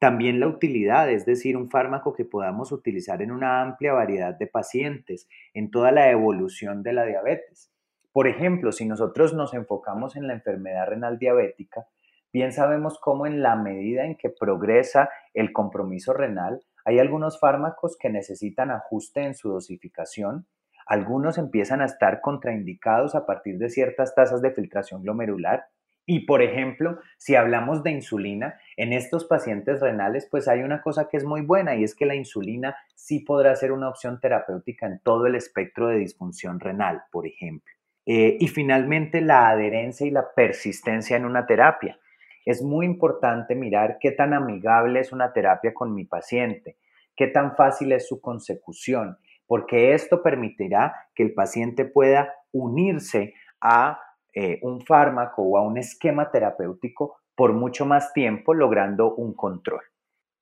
También 0.00 0.40
la 0.40 0.48
utilidad, 0.48 1.08
es 1.08 1.24
decir, 1.24 1.56
un 1.56 1.70
fármaco 1.70 2.14
que 2.14 2.24
podamos 2.24 2.72
utilizar 2.72 3.22
en 3.22 3.30
una 3.30 3.62
amplia 3.62 3.92
variedad 3.92 4.34
de 4.34 4.48
pacientes, 4.48 5.28
en 5.54 5.70
toda 5.70 5.92
la 5.92 6.10
evolución 6.10 6.82
de 6.82 6.94
la 6.94 7.04
diabetes. 7.04 7.70
Por 8.10 8.26
ejemplo, 8.26 8.72
si 8.72 8.86
nosotros 8.86 9.34
nos 9.34 9.54
enfocamos 9.54 10.16
en 10.16 10.26
la 10.26 10.32
enfermedad 10.32 10.88
renal 10.88 11.16
diabética, 11.16 11.86
bien 12.32 12.52
sabemos 12.52 12.98
cómo 12.98 13.24
en 13.24 13.40
la 13.40 13.54
medida 13.54 14.04
en 14.04 14.16
que 14.16 14.30
progresa 14.30 15.10
el 15.32 15.52
compromiso 15.52 16.12
renal, 16.12 16.60
hay 16.88 17.00
algunos 17.00 17.38
fármacos 17.38 17.98
que 17.98 18.08
necesitan 18.08 18.70
ajuste 18.70 19.22
en 19.22 19.34
su 19.34 19.50
dosificación, 19.50 20.46
Algunos 20.86 21.36
empiezan 21.36 21.82
a 21.82 21.84
estar 21.84 22.22
contraindicados 22.22 23.14
a 23.14 23.26
partir 23.26 23.58
de 23.58 23.68
ciertas 23.68 24.14
tasas 24.14 24.40
de 24.40 24.52
filtración 24.52 25.02
glomerular. 25.02 25.66
Y 26.06 26.20
por 26.20 26.40
ejemplo, 26.40 26.98
si 27.18 27.34
hablamos 27.34 27.82
de 27.82 27.90
insulina, 27.90 28.58
en 28.78 28.94
estos 28.94 29.26
pacientes 29.26 29.80
renales, 29.80 30.26
pues 30.30 30.48
hay 30.48 30.62
una 30.62 30.80
cosa 30.80 31.06
que 31.10 31.18
es 31.18 31.24
muy 31.24 31.42
buena 31.42 31.76
y 31.76 31.84
es 31.84 31.94
que 31.94 32.06
la 32.06 32.14
insulina 32.14 32.74
sí 32.94 33.20
podrá 33.20 33.54
ser 33.54 33.72
una 33.72 33.90
opción 33.90 34.18
terapéutica 34.18 34.86
en 34.86 34.98
todo 35.00 35.26
el 35.26 35.34
espectro 35.34 35.88
de 35.88 35.98
disfunción 35.98 36.58
renal, 36.58 37.02
por 37.12 37.26
ejemplo. 37.26 37.70
Eh, 38.06 38.38
y 38.40 38.48
finalmente, 38.48 39.20
la 39.20 39.50
adherencia 39.50 40.06
y 40.06 40.10
la 40.10 40.32
persistencia 40.34 41.18
en 41.18 41.26
una 41.26 41.44
terapia. 41.44 41.98
Es 42.48 42.62
muy 42.62 42.86
importante 42.86 43.54
mirar 43.54 43.98
qué 44.00 44.10
tan 44.10 44.32
amigable 44.32 45.00
es 45.00 45.12
una 45.12 45.34
terapia 45.34 45.74
con 45.74 45.94
mi 45.94 46.06
paciente, 46.06 46.78
qué 47.14 47.26
tan 47.26 47.54
fácil 47.56 47.92
es 47.92 48.08
su 48.08 48.22
consecución, 48.22 49.18
porque 49.46 49.92
esto 49.92 50.22
permitirá 50.22 50.94
que 51.14 51.24
el 51.24 51.34
paciente 51.34 51.84
pueda 51.84 52.32
unirse 52.50 53.34
a 53.60 54.00
eh, 54.32 54.60
un 54.62 54.80
fármaco 54.80 55.42
o 55.42 55.58
a 55.58 55.60
un 55.60 55.76
esquema 55.76 56.30
terapéutico 56.30 57.18
por 57.34 57.52
mucho 57.52 57.84
más 57.84 58.14
tiempo, 58.14 58.54
logrando 58.54 59.14
un 59.14 59.34
control. 59.34 59.82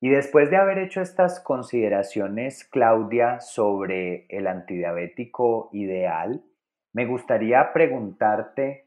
Y 0.00 0.08
después 0.08 0.48
de 0.48 0.58
haber 0.58 0.78
hecho 0.78 1.00
estas 1.00 1.40
consideraciones, 1.40 2.68
Claudia, 2.70 3.40
sobre 3.40 4.26
el 4.28 4.46
antidiabético 4.46 5.70
ideal, 5.72 6.44
me 6.92 7.04
gustaría 7.04 7.72
preguntarte, 7.72 8.85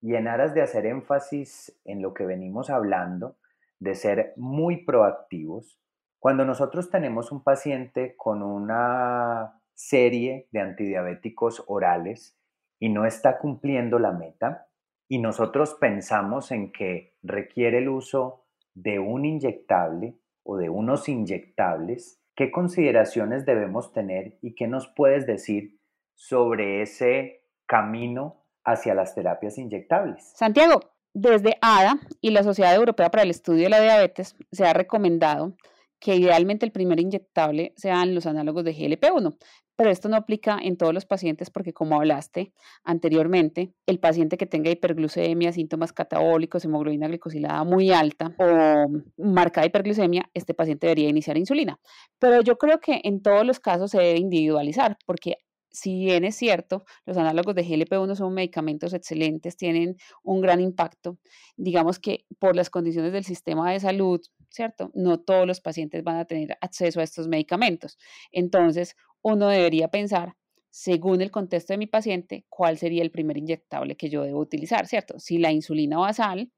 y 0.00 0.14
en 0.14 0.28
aras 0.28 0.54
de 0.54 0.62
hacer 0.62 0.86
énfasis 0.86 1.78
en 1.84 2.02
lo 2.02 2.14
que 2.14 2.26
venimos 2.26 2.70
hablando, 2.70 3.36
de 3.80 3.94
ser 3.94 4.32
muy 4.36 4.84
proactivos, 4.84 5.80
cuando 6.18 6.44
nosotros 6.44 6.90
tenemos 6.90 7.30
un 7.30 7.42
paciente 7.42 8.14
con 8.16 8.42
una 8.42 9.60
serie 9.74 10.48
de 10.50 10.60
antidiabéticos 10.60 11.64
orales 11.68 12.36
y 12.80 12.88
no 12.88 13.06
está 13.06 13.38
cumpliendo 13.38 13.98
la 13.98 14.12
meta, 14.12 14.68
y 15.08 15.18
nosotros 15.18 15.74
pensamos 15.80 16.50
en 16.50 16.70
que 16.70 17.14
requiere 17.22 17.78
el 17.78 17.88
uso 17.88 18.44
de 18.74 18.98
un 18.98 19.24
inyectable 19.24 20.18
o 20.42 20.56
de 20.56 20.68
unos 20.68 21.08
inyectables, 21.08 22.20
¿qué 22.34 22.50
consideraciones 22.50 23.46
debemos 23.46 23.92
tener 23.92 24.38
y 24.42 24.54
qué 24.54 24.66
nos 24.66 24.88
puedes 24.88 25.26
decir 25.26 25.80
sobre 26.14 26.82
ese 26.82 27.44
camino 27.66 28.44
hacia 28.70 28.94
las 28.94 29.14
terapias 29.14 29.58
inyectables? 29.58 30.32
Santiago, 30.34 30.80
desde 31.14 31.56
ADA 31.60 31.98
y 32.20 32.30
la 32.30 32.42
Sociedad 32.42 32.74
Europea 32.74 33.10
para 33.10 33.22
el 33.22 33.30
Estudio 33.30 33.64
de 33.64 33.70
la 33.70 33.80
Diabetes 33.80 34.36
se 34.52 34.64
ha 34.64 34.72
recomendado 34.72 35.56
que 36.00 36.14
idealmente 36.14 36.64
el 36.64 36.72
primer 36.72 37.00
inyectable 37.00 37.72
sean 37.76 38.14
los 38.14 38.26
análogos 38.26 38.62
de 38.64 38.72
GLP-1, 38.72 39.36
pero 39.74 39.90
esto 39.90 40.08
no 40.08 40.16
aplica 40.16 40.58
en 40.60 40.76
todos 40.76 40.92
los 40.92 41.06
pacientes 41.06 41.50
porque 41.50 41.72
como 41.72 41.96
hablaste 41.96 42.52
anteriormente, 42.84 43.72
el 43.86 43.98
paciente 43.98 44.36
que 44.36 44.46
tenga 44.46 44.70
hiperglucemia, 44.70 45.52
síntomas 45.52 45.92
catabólicos, 45.92 46.64
hemoglobina 46.64 47.08
glicosilada 47.08 47.64
muy 47.64 47.90
alta 47.90 48.34
o 48.38 48.86
marcada 49.16 49.66
hiperglucemia, 49.66 50.30
este 50.34 50.54
paciente 50.54 50.86
debería 50.86 51.08
iniciar 51.08 51.36
insulina. 51.36 51.80
Pero 52.18 52.42
yo 52.42 52.58
creo 52.58 52.80
que 52.80 53.00
en 53.04 53.22
todos 53.22 53.46
los 53.46 53.60
casos 53.60 53.90
se 53.90 53.98
debe 53.98 54.18
individualizar 54.18 54.98
porque 55.06 55.38
si 55.78 55.94
bien 55.94 56.24
es 56.24 56.34
cierto, 56.34 56.84
los 57.06 57.16
análogos 57.16 57.54
de 57.54 57.64
GLP-1 57.64 58.16
son 58.16 58.34
medicamentos 58.34 58.92
excelentes, 58.94 59.56
tienen 59.56 59.96
un 60.24 60.40
gran 60.40 60.60
impacto, 60.60 61.18
digamos 61.56 62.00
que 62.00 62.24
por 62.40 62.56
las 62.56 62.68
condiciones 62.68 63.12
del 63.12 63.24
sistema 63.24 63.70
de 63.70 63.78
salud, 63.78 64.20
¿cierto? 64.50 64.90
No 64.94 65.20
todos 65.20 65.46
los 65.46 65.60
pacientes 65.60 66.02
van 66.02 66.16
a 66.16 66.24
tener 66.24 66.58
acceso 66.60 66.98
a 66.98 67.04
estos 67.04 67.28
medicamentos. 67.28 67.96
Entonces, 68.32 68.96
uno 69.22 69.48
debería 69.48 69.86
pensar, 69.88 70.34
según 70.70 71.20
el 71.22 71.30
contexto 71.30 71.72
de 71.72 71.78
mi 71.78 71.86
paciente, 71.86 72.44
cuál 72.48 72.76
sería 72.76 73.02
el 73.02 73.12
primer 73.12 73.38
inyectable 73.38 73.96
que 73.96 74.10
yo 74.10 74.24
debo 74.24 74.40
utilizar, 74.40 74.88
¿cierto? 74.88 75.20
Si 75.20 75.38
la 75.38 75.52
insulina 75.52 75.98
basal, 75.98 76.50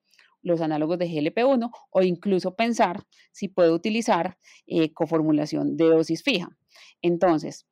los 0.42 0.62
análogos 0.62 0.98
de 0.98 1.08
GLP-1 1.08 1.70
o 1.90 2.02
incluso 2.02 2.56
pensar 2.56 3.04
si 3.32 3.48
puedo 3.48 3.74
utilizar 3.74 4.38
eh, 4.66 4.94
coformulación 4.94 5.76
de 5.76 5.90
dosis 5.90 6.22
fija. 6.22 6.56
Entonces, 7.02 7.66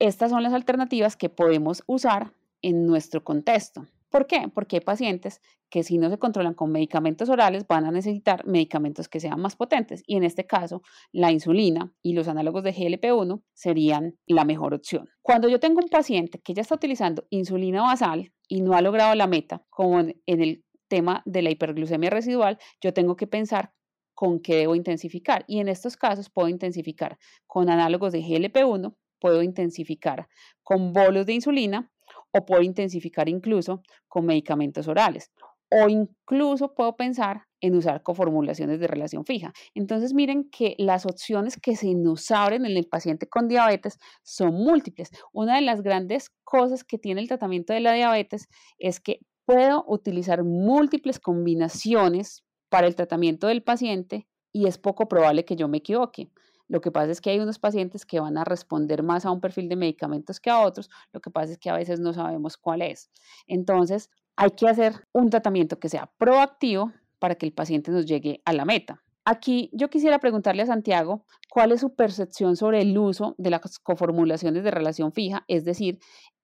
estas 0.00 0.30
son 0.30 0.42
las 0.42 0.52
alternativas 0.54 1.16
que 1.16 1.28
podemos 1.28 1.84
usar 1.86 2.32
en 2.62 2.86
nuestro 2.86 3.22
contexto. 3.22 3.86
¿Por 4.08 4.26
qué? 4.26 4.50
Porque 4.52 4.76
hay 4.76 4.80
pacientes 4.80 5.40
que 5.68 5.84
si 5.84 5.98
no 5.98 6.10
se 6.10 6.18
controlan 6.18 6.54
con 6.54 6.72
medicamentos 6.72 7.28
orales 7.28 7.66
van 7.68 7.84
a 7.84 7.92
necesitar 7.92 8.44
medicamentos 8.44 9.08
que 9.08 9.20
sean 9.20 9.40
más 9.40 9.54
potentes 9.54 10.02
y 10.04 10.16
en 10.16 10.24
este 10.24 10.46
caso 10.46 10.82
la 11.12 11.30
insulina 11.30 11.94
y 12.02 12.14
los 12.14 12.26
análogos 12.26 12.64
de 12.64 12.74
GLP-1 12.74 13.40
serían 13.54 14.18
la 14.26 14.44
mejor 14.44 14.74
opción. 14.74 15.08
Cuando 15.22 15.48
yo 15.48 15.60
tengo 15.60 15.80
un 15.80 15.88
paciente 15.88 16.40
que 16.40 16.54
ya 16.54 16.62
está 16.62 16.74
utilizando 16.74 17.24
insulina 17.30 17.82
basal 17.82 18.32
y 18.48 18.62
no 18.62 18.72
ha 18.74 18.82
logrado 18.82 19.14
la 19.14 19.28
meta, 19.28 19.64
como 19.70 20.00
en 20.00 20.16
el 20.26 20.64
tema 20.88 21.22
de 21.24 21.42
la 21.42 21.50
hiperglucemia 21.50 22.10
residual, 22.10 22.58
yo 22.80 22.92
tengo 22.92 23.14
que 23.14 23.28
pensar 23.28 23.72
con 24.14 24.40
qué 24.40 24.56
debo 24.56 24.74
intensificar 24.74 25.44
y 25.46 25.60
en 25.60 25.68
estos 25.68 25.96
casos 25.96 26.30
puedo 26.30 26.48
intensificar 26.48 27.16
con 27.46 27.70
análogos 27.70 28.12
de 28.12 28.22
GLP-1, 28.22 28.96
puedo 29.20 29.42
intensificar 29.42 30.28
con 30.62 30.92
bolos 30.92 31.26
de 31.26 31.34
insulina 31.34 31.90
o 32.32 32.44
puedo 32.44 32.62
intensificar 32.62 33.28
incluso 33.28 33.82
con 34.08 34.26
medicamentos 34.26 34.88
orales 34.88 35.30
o 35.70 35.88
incluso 35.88 36.74
puedo 36.74 36.96
pensar 36.96 37.44
en 37.60 37.76
usar 37.76 38.02
coformulaciones 38.02 38.80
de 38.80 38.86
relación 38.88 39.24
fija. 39.24 39.52
Entonces 39.74 40.14
miren 40.14 40.50
que 40.50 40.74
las 40.78 41.06
opciones 41.06 41.56
que 41.56 41.76
se 41.76 41.94
nos 41.94 42.30
abren 42.30 42.66
en 42.66 42.76
el 42.76 42.88
paciente 42.88 43.28
con 43.28 43.48
diabetes 43.48 43.98
son 44.22 44.54
múltiples. 44.54 45.10
Una 45.32 45.56
de 45.56 45.62
las 45.62 45.82
grandes 45.82 46.30
cosas 46.42 46.82
que 46.82 46.98
tiene 46.98 47.20
el 47.20 47.28
tratamiento 47.28 47.72
de 47.72 47.80
la 47.80 47.92
diabetes 47.92 48.48
es 48.78 49.00
que 49.00 49.20
puedo 49.44 49.84
utilizar 49.86 50.42
múltiples 50.42 51.20
combinaciones 51.20 52.42
para 52.68 52.86
el 52.86 52.96
tratamiento 52.96 53.46
del 53.46 53.62
paciente 53.62 54.26
y 54.52 54.66
es 54.66 54.78
poco 54.78 55.06
probable 55.08 55.44
que 55.44 55.56
yo 55.56 55.68
me 55.68 55.78
equivoque. 55.78 56.30
Lo 56.70 56.80
que 56.80 56.92
pasa 56.92 57.10
es 57.10 57.20
que 57.20 57.30
hay 57.30 57.40
unos 57.40 57.58
pacientes 57.58 58.06
que 58.06 58.20
van 58.20 58.38
a 58.38 58.44
responder 58.44 59.02
más 59.02 59.26
a 59.26 59.32
un 59.32 59.40
perfil 59.40 59.68
de 59.68 59.74
medicamentos 59.74 60.38
que 60.38 60.50
a 60.50 60.60
otros. 60.60 60.88
Lo 61.12 61.20
que 61.20 61.28
pasa 61.28 61.52
es 61.52 61.58
que 61.58 61.68
a 61.68 61.74
veces 61.74 61.98
no 61.98 62.12
sabemos 62.12 62.56
cuál 62.56 62.80
es. 62.80 63.10
Entonces, 63.48 64.08
hay 64.36 64.52
que 64.52 64.68
hacer 64.68 65.08
un 65.12 65.30
tratamiento 65.30 65.80
que 65.80 65.88
sea 65.88 66.12
proactivo 66.16 66.92
para 67.18 67.34
que 67.34 67.44
el 67.44 67.52
paciente 67.52 67.90
nos 67.90 68.06
llegue 68.06 68.40
a 68.44 68.52
la 68.52 68.64
meta. 68.64 69.02
Aquí 69.24 69.68
yo 69.72 69.90
quisiera 69.90 70.20
preguntarle 70.20 70.62
a 70.62 70.66
Santiago 70.66 71.26
cuál 71.50 71.72
es 71.72 71.80
su 71.80 71.96
percepción 71.96 72.54
sobre 72.54 72.82
el 72.82 72.96
uso 72.96 73.34
de 73.36 73.50
las 73.50 73.80
coformulaciones 73.80 74.62
de 74.62 74.70
relación 74.70 75.12
fija, 75.12 75.44
es 75.48 75.64
decir, 75.64 75.98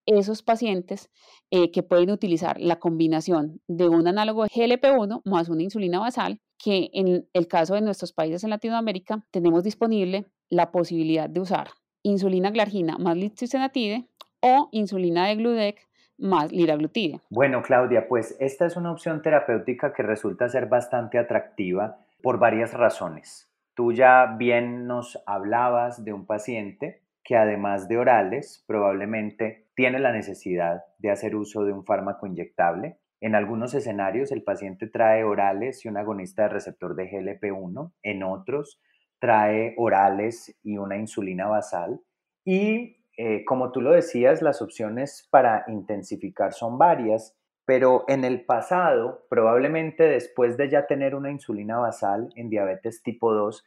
esos 0.07 0.43
pacientes 0.43 1.09
eh, 1.53 1.71
que 1.71 1.85
pueden 1.85 2.11
utilizar 2.11 2.61
la 2.61 2.81
combinación 2.81 3.61
de 3.69 3.89
un 3.89 4.09
análogo 4.09 4.43
de 4.43 4.51
GLP-1 4.51 5.23
más 5.25 5.49
una 5.49 5.63
insulina 5.63 6.01
basal, 6.01 6.41
que 6.59 6.91
en 6.93 7.29
el 7.33 7.49
caso 7.49 7.75
de 7.75 7.81
nuestros 7.81 8.13
países 8.13 8.45
en 8.45 8.51
Latinoamérica 8.51 9.25
tenemos 9.31 9.65
disponible 9.65 10.27
la 10.49 10.71
posibilidad 10.71 11.29
de 11.29 11.41
usar 11.41 11.69
insulina 12.03 12.51
glargina 12.51 12.99
más 12.99 13.17
lixisenatide 13.17 14.07
o 14.41 14.69
insulina 14.73 15.27
de 15.27 15.37
gludec 15.37 15.89
más 16.19 16.53
liraglutide. 16.53 17.21
Bueno, 17.31 17.63
Claudia, 17.63 18.09
pues 18.09 18.37
esta 18.41 18.67
es 18.67 18.77
una 18.77 18.93
opción 18.93 19.23
terapéutica 19.23 19.93
que 19.93 20.03
resulta 20.03 20.49
ser 20.49 20.67
bastante 20.67 21.19
atractiva 21.19 21.99
por 22.23 22.39
varias 22.39 22.73
razones. 22.73 23.51
Tú 23.75 23.93
ya 23.93 24.37
bien 24.39 24.87
nos 24.87 25.23
hablabas 25.27 26.05
de 26.05 26.13
un 26.13 26.25
paciente 26.25 27.03
que 27.23 27.37
además 27.37 27.89
de 27.89 27.99
orales 27.99 28.65
probablemente 28.67 29.67
tiene 29.75 29.99
la 29.99 30.13
necesidad 30.13 30.85
de 30.99 31.11
hacer 31.11 31.35
uso 31.35 31.65
de 31.65 31.73
un 31.73 31.85
fármaco 31.85 32.27
inyectable. 32.27 32.99
En 33.21 33.35
algunos 33.35 33.75
escenarios 33.75 34.31
el 34.33 34.43
paciente 34.43 34.87
trae 34.89 35.25
orales 35.25 35.85
y 35.85 35.89
un 35.89 35.97
agonista 35.97 36.43
de 36.43 36.49
receptor 36.51 36.95
de 36.95 37.11
GLP-1, 37.11 37.93
en 38.03 38.23
otros 38.23 38.81
trae 39.19 39.75
orales 39.79 40.57
y 40.63 40.77
una 40.79 40.97
insulina 40.97 41.47
basal. 41.47 42.01
Y 42.45 42.99
eh, 43.17 43.45
como 43.45 43.73
tú 43.73 43.81
lo 43.81 43.93
decías, 43.93 44.43
las 44.43 44.61
opciones 44.61 45.27
para 45.31 45.65
intensificar 45.69 46.53
son 46.53 46.77
varias, 46.79 47.35
pero 47.65 48.05
en 48.09 48.25
el 48.25 48.45
pasado, 48.45 49.27
probablemente 49.31 50.05
después 50.05 50.57
de 50.57 50.69
ya 50.69 50.87
tener 50.87 51.15
una 51.15 51.31
insulina 51.31 51.79
basal 51.79 52.29
en 52.37 52.51
diabetes 52.51 53.03
tipo 53.03 53.33
2, 53.33 53.65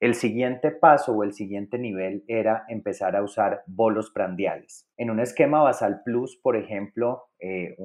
el 0.00 0.14
siguiente 0.14 0.70
paso 0.70 1.12
o 1.12 1.22
el 1.22 1.34
siguiente 1.34 1.78
nivel 1.78 2.24
era 2.26 2.64
empezar 2.68 3.16
a 3.16 3.22
usar 3.22 3.62
bolos 3.66 4.10
prandiales. 4.10 4.88
En 4.96 5.10
un 5.10 5.20
esquema 5.20 5.62
basal 5.62 6.00
plus, 6.04 6.38
por 6.42 6.56
ejemplo, 6.56 7.24
eh, 7.38 7.76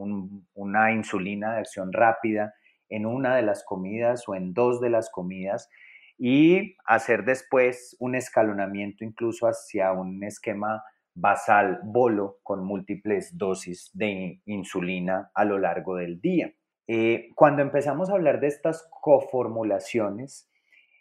una 0.53 0.93
insulina 0.93 1.53
de 1.53 1.59
acción 1.59 1.91
rápida 1.91 2.55
en 2.87 3.05
una 3.05 3.35
de 3.35 3.41
las 3.41 3.65
comidas 3.65 4.23
o 4.29 4.35
en 4.35 4.53
dos 4.53 4.79
de 4.79 4.89
las 4.89 5.09
comidas 5.09 5.69
y 6.17 6.77
hacer 6.85 7.25
después 7.25 7.97
un 7.99 8.15
escalonamiento 8.15 9.03
incluso 9.03 9.47
hacia 9.47 9.91
un 9.91 10.23
esquema 10.23 10.83
basal 11.13 11.79
bolo 11.83 12.37
con 12.43 12.63
múltiples 12.63 13.37
dosis 13.37 13.89
de 13.93 14.41
insulina 14.45 15.31
a 15.33 15.43
lo 15.43 15.59
largo 15.59 15.95
del 15.95 16.21
día. 16.21 16.53
Eh, 16.87 17.29
cuando 17.35 17.61
empezamos 17.61 18.09
a 18.09 18.13
hablar 18.13 18.39
de 18.39 18.47
estas 18.47 18.87
coformulaciones, 19.01 20.49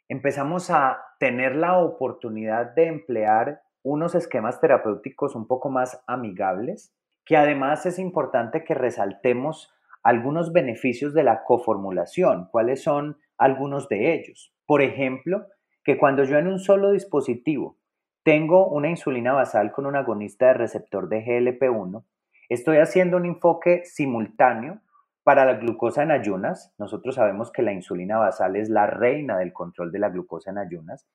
empezamos 0.09 0.71
a 0.71 0.99
tener 1.19 1.57
la 1.57 1.79
oportunidad 1.79 2.75
de 2.75 2.87
emplear 2.87 3.63
unos 3.83 4.15
esquemas 4.15 4.61
terapéuticos 4.61 5.35
un 5.35 5.47
poco 5.47 5.71
más 5.71 6.03
amigables, 6.07 6.95
que 7.25 7.37
además 7.37 7.87
es 7.87 7.99
importante 7.99 8.65
que 8.65 8.75
resaltemos 8.75 9.73
algunos 10.03 10.53
beneficios 10.53 11.15
de 11.15 11.23
la 11.23 11.45
coformulación. 11.45 12.49
¿Cuáles 12.51 12.83
son 12.83 13.19
algunos 13.39 13.89
de 13.89 14.15
ellos? 14.15 14.55
Por 14.67 14.83
ejemplo, 14.83 15.47
que 15.83 15.99
cuando 15.99 16.25
yo 16.25 16.39
en 16.39 16.49
un 16.49 16.59
solo 16.59 16.93
dispositivo 16.93 17.79
tengo 18.23 18.69
una 18.69 18.89
insulina 18.89 19.33
basal 19.33 19.71
con 19.73 19.85
un 19.85 19.97
agonista 19.97 20.47
de 20.47 20.55
receptor 20.55 21.09
de 21.09 21.25
GLP-1, 21.25 22.05
estoy 22.49 22.79
haciendo 22.79 23.19
un 23.19 23.27
enfoque 23.27 23.85
simultáneo 23.85 24.81
para 25.25 25.45
la 25.45 25.55
glucosa 25.55 26.03
en 26.03 26.13
ayunas. 26.13 26.73
Nosotros 26.79 27.17
sabemos 27.17 27.51
que 27.51 27.63
la 27.63 27.73
insulina 27.73 28.19
basal 28.19 28.57
es 28.57 28.69
la 28.69 28.87
reina 28.87 29.39
del 29.39 29.53
control 29.53 29.91
de 29.91 29.99
la 29.99 30.11
glucosa 30.11 30.51
en 30.51 30.59
ayunas, 30.59 31.07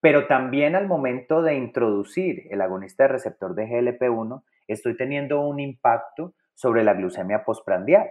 pero 0.00 0.26
también 0.26 0.76
al 0.76 0.86
momento 0.86 1.42
de 1.42 1.56
introducir 1.56 2.46
el 2.50 2.60
agonista 2.60 3.04
de 3.04 3.08
receptor 3.08 3.54
de 3.54 3.66
GLP-1, 3.66 4.42
estoy 4.68 4.96
teniendo 4.96 5.40
un 5.40 5.58
impacto 5.60 6.34
sobre 6.54 6.84
la 6.84 6.94
glucemia 6.94 7.44
postprandial. 7.44 8.08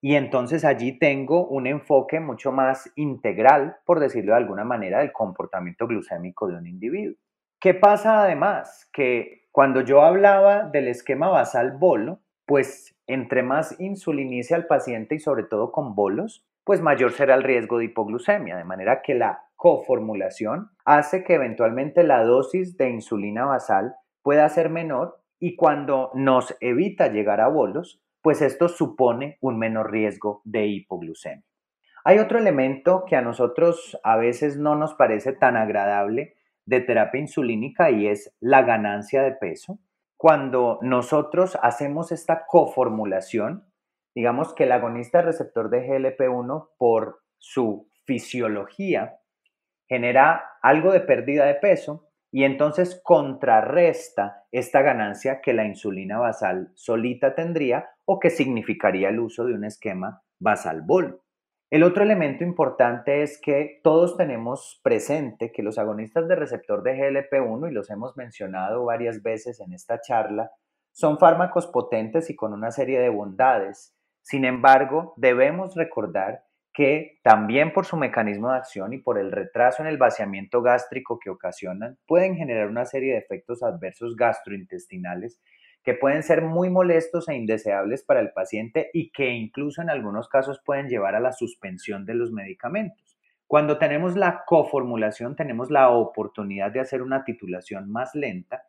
Y 0.00 0.14
entonces 0.14 0.64
allí 0.64 0.98
tengo 0.98 1.46
un 1.48 1.66
enfoque 1.66 2.20
mucho 2.20 2.52
más 2.52 2.90
integral, 2.94 3.76
por 3.84 4.00
decirlo 4.00 4.32
de 4.32 4.38
alguna 4.38 4.64
manera, 4.64 5.00
del 5.00 5.12
comportamiento 5.12 5.86
glucémico 5.86 6.46
de 6.46 6.56
un 6.56 6.66
individuo. 6.66 7.16
¿Qué 7.60 7.74
pasa 7.74 8.22
además? 8.22 8.88
Que 8.92 9.48
cuando 9.50 9.80
yo 9.80 10.02
hablaba 10.02 10.68
del 10.68 10.86
esquema 10.86 11.28
basal 11.28 11.72
bolo, 11.78 12.20
pues 12.46 12.97
entre 13.08 13.42
más 13.42 13.78
insulinice 13.80 14.54
al 14.54 14.66
paciente 14.66 15.16
y 15.16 15.18
sobre 15.18 15.42
todo 15.42 15.72
con 15.72 15.94
bolos, 15.94 16.46
pues 16.62 16.80
mayor 16.80 17.12
será 17.12 17.34
el 17.34 17.42
riesgo 17.42 17.78
de 17.78 17.86
hipoglucemia, 17.86 18.56
de 18.56 18.64
manera 18.64 19.02
que 19.02 19.14
la 19.14 19.42
coformulación 19.56 20.70
hace 20.84 21.24
que 21.24 21.34
eventualmente 21.34 22.04
la 22.04 22.22
dosis 22.22 22.76
de 22.76 22.90
insulina 22.90 23.46
basal 23.46 23.96
pueda 24.22 24.48
ser 24.48 24.70
menor 24.70 25.20
y 25.40 25.56
cuando 25.56 26.10
nos 26.14 26.56
evita 26.60 27.08
llegar 27.08 27.40
a 27.40 27.48
bolos, 27.48 28.02
pues 28.22 28.42
esto 28.42 28.68
supone 28.68 29.38
un 29.40 29.58
menor 29.58 29.90
riesgo 29.90 30.42
de 30.44 30.66
hipoglucemia. 30.66 31.44
Hay 32.04 32.18
otro 32.18 32.38
elemento 32.38 33.04
que 33.06 33.16
a 33.16 33.22
nosotros 33.22 33.98
a 34.04 34.16
veces 34.16 34.56
no 34.56 34.74
nos 34.74 34.94
parece 34.94 35.32
tan 35.32 35.56
agradable 35.56 36.36
de 36.66 36.80
terapia 36.80 37.20
insulínica 37.20 37.90
y 37.90 38.08
es 38.08 38.36
la 38.40 38.62
ganancia 38.62 39.22
de 39.22 39.32
peso. 39.32 39.78
Cuando 40.18 40.80
nosotros 40.82 41.56
hacemos 41.62 42.10
esta 42.10 42.44
coformulación, 42.44 43.72
digamos 44.16 44.52
que 44.52 44.64
el 44.64 44.72
agonista 44.72 45.22
receptor 45.22 45.70
de 45.70 45.86
GLP-1 45.86 46.70
por 46.76 47.20
su 47.38 47.88
fisiología 48.04 49.20
genera 49.88 50.42
algo 50.60 50.90
de 50.90 51.02
pérdida 51.02 51.46
de 51.46 51.54
peso 51.54 52.08
y 52.32 52.42
entonces 52.42 53.00
contrarresta 53.04 54.42
esta 54.50 54.82
ganancia 54.82 55.40
que 55.40 55.52
la 55.52 55.64
insulina 55.64 56.18
basal 56.18 56.72
solita 56.74 57.36
tendría 57.36 57.88
o 58.04 58.18
que 58.18 58.30
significaría 58.30 59.10
el 59.10 59.20
uso 59.20 59.44
de 59.44 59.54
un 59.54 59.64
esquema 59.64 60.22
basal 60.40 60.82
bolo. 60.82 61.22
El 61.70 61.82
otro 61.82 62.02
elemento 62.02 62.44
importante 62.44 63.22
es 63.22 63.38
que 63.38 63.80
todos 63.84 64.16
tenemos 64.16 64.80
presente 64.82 65.52
que 65.52 65.62
los 65.62 65.76
agonistas 65.76 66.26
de 66.26 66.34
receptor 66.34 66.82
de 66.82 66.96
GLP-1, 66.96 67.68
y 67.68 67.74
los 67.74 67.90
hemos 67.90 68.16
mencionado 68.16 68.86
varias 68.86 69.22
veces 69.22 69.60
en 69.60 69.74
esta 69.74 70.00
charla, 70.00 70.50
son 70.92 71.18
fármacos 71.18 71.66
potentes 71.66 72.30
y 72.30 72.36
con 72.36 72.54
una 72.54 72.70
serie 72.70 72.98
de 73.00 73.10
bondades. 73.10 73.94
Sin 74.22 74.46
embargo, 74.46 75.12
debemos 75.18 75.74
recordar 75.74 76.42
que 76.72 77.18
también 77.22 77.74
por 77.74 77.84
su 77.84 77.98
mecanismo 77.98 78.50
de 78.50 78.56
acción 78.56 78.94
y 78.94 78.98
por 78.98 79.18
el 79.18 79.30
retraso 79.30 79.82
en 79.82 79.88
el 79.88 79.98
vaciamiento 79.98 80.62
gástrico 80.62 81.18
que 81.18 81.28
ocasionan, 81.28 81.98
pueden 82.06 82.36
generar 82.36 82.68
una 82.68 82.86
serie 82.86 83.12
de 83.12 83.18
efectos 83.18 83.62
adversos 83.62 84.16
gastrointestinales 84.16 85.38
que 85.82 85.94
pueden 85.94 86.22
ser 86.22 86.42
muy 86.42 86.70
molestos 86.70 87.28
e 87.28 87.34
indeseables 87.34 88.02
para 88.02 88.20
el 88.20 88.32
paciente 88.32 88.90
y 88.92 89.10
que 89.10 89.30
incluso 89.30 89.82
en 89.82 89.90
algunos 89.90 90.28
casos 90.28 90.60
pueden 90.64 90.88
llevar 90.88 91.14
a 91.14 91.20
la 91.20 91.32
suspensión 91.32 92.04
de 92.04 92.14
los 92.14 92.32
medicamentos. 92.32 93.18
Cuando 93.46 93.78
tenemos 93.78 94.16
la 94.16 94.44
coformulación 94.44 95.34
tenemos 95.36 95.70
la 95.70 95.90
oportunidad 95.90 96.70
de 96.70 96.80
hacer 96.80 97.02
una 97.02 97.24
titulación 97.24 97.90
más 97.90 98.14
lenta 98.14 98.64